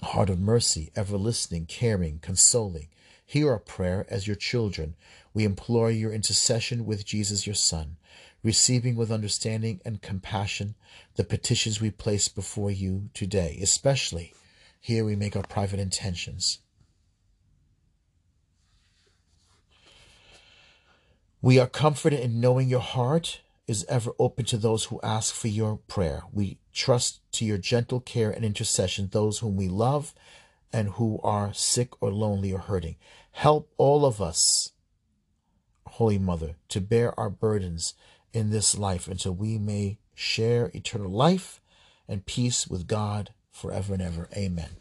heart 0.03 0.29
of 0.29 0.39
mercy, 0.39 0.91
ever 0.95 1.17
listening, 1.17 1.65
caring, 1.65 2.19
consoling, 2.19 2.89
Hear 3.29 3.51
our 3.51 3.59
prayer 3.59 4.07
as 4.09 4.25
your 4.25 4.35
children. 4.35 4.95
We 5.35 5.43
implore 5.43 5.91
your 5.91 6.11
intercession 6.11 6.83
with 6.87 7.05
Jesus, 7.05 7.45
your 7.45 7.53
Son, 7.53 7.97
receiving 8.41 8.95
with 8.95 9.11
understanding 9.11 9.81
and 9.85 10.01
compassion 10.01 10.73
the 11.13 11.23
petitions 11.23 11.79
we 11.79 11.91
place 11.91 12.27
before 12.27 12.71
you 12.71 13.11
today, 13.13 13.59
especially 13.61 14.33
here 14.81 15.05
we 15.05 15.15
make 15.15 15.35
our 15.35 15.43
private 15.43 15.79
intentions. 15.79 16.57
We 21.39 21.59
are 21.59 21.67
comforted 21.67 22.21
in 22.21 22.41
knowing 22.41 22.67
your 22.67 22.79
heart 22.79 23.41
is 23.67 23.85
ever 23.87 24.09
open 24.17 24.45
to 24.45 24.57
those 24.57 24.85
who 24.85 24.99
ask 25.03 25.35
for 25.35 25.49
your 25.49 25.77
prayer. 25.87 26.23
We 26.33 26.57
trust 26.73 27.19
to 27.33 27.45
your 27.45 27.59
gentle 27.59 27.99
care 27.99 28.31
and 28.31 28.43
intercession 28.43 29.09
those 29.11 29.37
whom 29.37 29.55
we 29.55 29.67
love 29.67 30.15
and 30.71 30.89
who 30.89 31.19
are 31.23 31.53
sick 31.53 31.89
or 32.01 32.11
lonely 32.11 32.53
or 32.53 32.59
hurting. 32.59 32.95
Help 33.31 33.71
all 33.77 34.05
of 34.05 34.21
us, 34.21 34.71
Holy 35.87 36.17
Mother, 36.19 36.55
to 36.69 36.81
bear 36.81 37.17
our 37.19 37.29
burdens 37.29 37.93
in 38.33 38.49
this 38.49 38.77
life 38.77 39.07
until 39.07 39.33
we 39.33 39.57
may 39.57 39.97
share 40.13 40.71
eternal 40.73 41.11
life 41.11 41.61
and 42.07 42.25
peace 42.25 42.67
with 42.67 42.87
God 42.87 43.31
forever 43.51 43.93
and 43.93 44.01
ever. 44.01 44.29
Amen. 44.35 44.77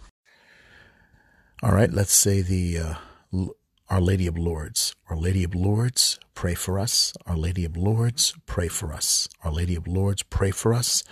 All 1.63 1.73
right, 1.73 1.93
let's 1.93 2.13
say 2.13 2.41
the 2.41 2.79
uh, 2.79 3.47
Our 3.89 4.01
Lady 4.01 4.27
of 4.27 4.39
Lourdes. 4.39 4.95
Our 5.09 5.17
Lady 5.17 5.45
of 5.45 5.55
Lourdes, 5.55 6.19
pray 6.35 6.55
for 6.55 6.79
us. 6.79 7.13
Our 7.27 7.37
Lady 7.37 7.65
of 7.65 7.77
Lourdes, 7.77 8.35
pray 8.47 8.69
for 8.69 8.93
us. 8.93 9.29
Our 9.43 9.51
Lady 9.53 9.75
of 9.75 9.89
Lourdes, 9.89 10.23
pray 10.23 10.51
for 10.51 10.73
us. 10.73 11.03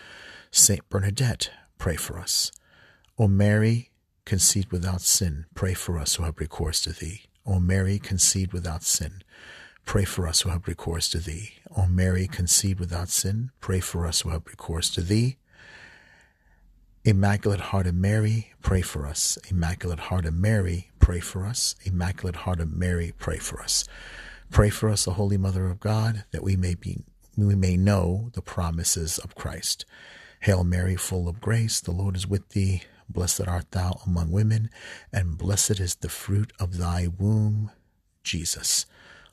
Saint 0.51 0.89
Bernadette, 0.89 1.51
pray 1.79 1.97
for 1.97 2.19
us. 2.19 2.53
O 3.19 3.27
Mary, 3.27 3.91
conceived 4.27 4.71
without 4.73 5.01
sin, 5.01 5.47
pray 5.55 5.73
for 5.73 5.99
us 5.99 6.17
who 6.17 6.25
have 6.25 6.39
recourse 6.39 6.83
to 6.83 6.93
thee. 6.93 7.23
O 7.47 7.59
Mary, 7.59 7.99
conceived 7.99 8.53
without 8.53 8.83
sin, 8.83 9.23
pray 9.87 10.05
for 10.05 10.27
us 10.27 10.43
who 10.43 10.51
have 10.51 10.69
recourse 10.69 11.09
to 11.11 11.19
thee. 11.19 11.55
O 11.75 11.87
Mary, 11.87 12.27
conceived 12.27 12.81
without 12.81 13.09
sin, 13.09 13.51
pray 13.61 13.81
for 13.81 14.07
us 14.07 14.21
who 14.21 14.31
have 14.31 14.45
recourse 14.47 14.91
to 14.91 15.01
thee. 15.01 15.39
Immaculate 17.05 17.61
Heart 17.61 17.87
of 17.87 17.95
Mary, 17.95 18.53
pray 18.63 18.83
for 18.83 19.07
us. 19.07 19.39
Immaculate 19.49 20.01
Heart 20.01 20.27
of 20.27 20.35
Mary, 20.35 20.91
pray 20.99 21.21
for 21.21 21.47
us. 21.47 21.77
Immaculate 21.85 22.37
Heart 22.37 22.61
of 22.61 22.73
Mary, 22.73 23.15
pray 23.17 23.39
for 23.39 23.63
us. 23.63 23.85
Pray 24.51 24.71
for 24.71 24.89
us, 24.91 25.05
the 25.05 25.13
Holy 25.13 25.37
Mother 25.37 25.67
of 25.67 25.79
God, 25.79 26.25
that 26.33 26.43
we 26.43 26.57
may 26.57 26.75
be 26.75 26.99
we 27.37 27.55
may 27.55 27.77
know 27.77 28.31
the 28.33 28.43
promises 28.43 29.19
of 29.19 29.35
Christ. 29.35 29.85
Hail 30.41 30.65
Mary, 30.65 30.97
full 30.97 31.29
of 31.29 31.41
grace, 31.41 31.81
the 31.81 31.93
Lord 31.93 32.17
is 32.17 32.27
with 32.27 32.49
thee. 32.51 32.83
Blessed 33.09 33.47
art 33.47 33.71
thou 33.71 34.01
among 34.07 34.31
women, 34.31 34.71
and 35.13 35.39
blessed 35.39 35.81
is 35.81 35.97
the 35.97 36.09
fruit 36.09 36.53
of 36.59 36.79
thy 36.79 37.07
womb, 37.07 37.71
Jesus. 38.23 38.87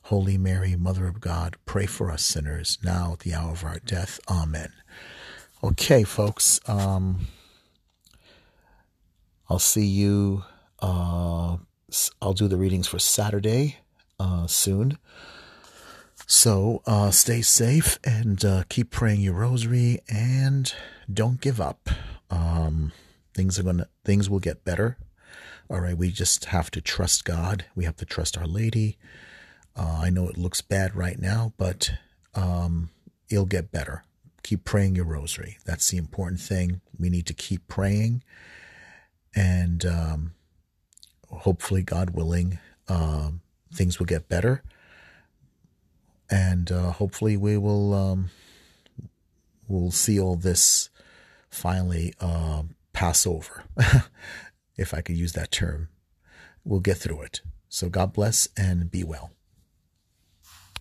Holy 0.04 0.36
Mary, 0.36 0.76
Mother 0.76 1.06
of 1.06 1.20
God, 1.20 1.56
pray 1.64 1.86
for 1.86 2.10
us 2.10 2.24
sinners, 2.24 2.78
now 2.82 3.14
at 3.14 3.20
the 3.20 3.34
hour 3.34 3.52
of 3.52 3.64
our 3.64 3.78
death. 3.78 4.20
Amen. 4.28 4.72
Okay, 5.62 6.04
folks. 6.04 6.60
Um, 6.66 7.26
I'll 9.48 9.58
see 9.58 9.86
you. 9.86 10.44
Uh, 10.80 11.56
I'll 12.20 12.34
do 12.34 12.48
the 12.48 12.56
readings 12.56 12.86
for 12.86 12.98
Saturday 12.98 13.78
uh, 14.20 14.46
soon. 14.46 14.98
So 16.26 16.82
uh, 16.86 17.10
stay 17.10 17.42
safe 17.42 17.98
and 18.04 18.44
uh, 18.44 18.64
keep 18.68 18.90
praying 18.90 19.20
your 19.20 19.34
rosary 19.34 20.00
and 20.08 20.72
don't 21.12 21.40
give 21.40 21.60
up. 21.60 21.88
Um, 22.30 22.92
things 23.34 23.58
are 23.58 23.62
gonna 23.62 23.88
things 24.04 24.30
will 24.30 24.40
get 24.40 24.64
better. 24.64 24.96
All 25.70 25.80
right, 25.80 25.96
we 25.96 26.10
just 26.10 26.46
have 26.46 26.70
to 26.72 26.80
trust 26.80 27.24
God. 27.24 27.64
We 27.74 27.84
have 27.84 27.96
to 27.96 28.04
trust 28.04 28.36
Our 28.38 28.46
Lady. 28.46 28.98
Uh, 29.76 30.00
I 30.02 30.10
know 30.10 30.28
it 30.28 30.38
looks 30.38 30.60
bad 30.60 30.94
right 30.94 31.18
now, 31.18 31.52
but 31.56 31.92
um, 32.34 32.90
it'll 33.30 33.46
get 33.46 33.72
better. 33.72 34.04
Keep 34.42 34.64
praying 34.64 34.94
your 34.94 35.06
rosary. 35.06 35.56
That's 35.64 35.88
the 35.88 35.96
important 35.96 36.40
thing. 36.40 36.80
We 36.98 37.08
need 37.08 37.26
to 37.26 37.34
keep 37.34 37.66
praying 37.66 38.22
and 39.34 39.84
um, 39.84 40.32
hopefully, 41.30 41.82
God 41.82 42.10
willing, 42.10 42.58
um, 42.88 43.40
things 43.72 43.98
will 43.98 44.06
get 44.06 44.28
better, 44.28 44.62
and 46.30 46.70
uh, 46.70 46.92
hopefully, 46.92 47.36
we 47.36 47.56
will 47.56 47.94
um, 47.94 48.30
we'll 49.68 49.90
see 49.90 50.20
all 50.20 50.36
this 50.36 50.90
finally 51.50 52.14
uh, 52.20 52.62
pass 52.94 53.26
over, 53.26 53.64
if 54.78 54.94
I 54.94 55.02
could 55.02 55.16
use 55.16 55.34
that 55.34 55.50
term. 55.50 55.90
We'll 56.64 56.80
get 56.80 56.96
through 56.96 57.20
it. 57.22 57.42
So 57.68 57.90
God 57.90 58.14
bless 58.14 58.48
and 58.56 58.90
be 58.90 59.04
well. 59.04 59.32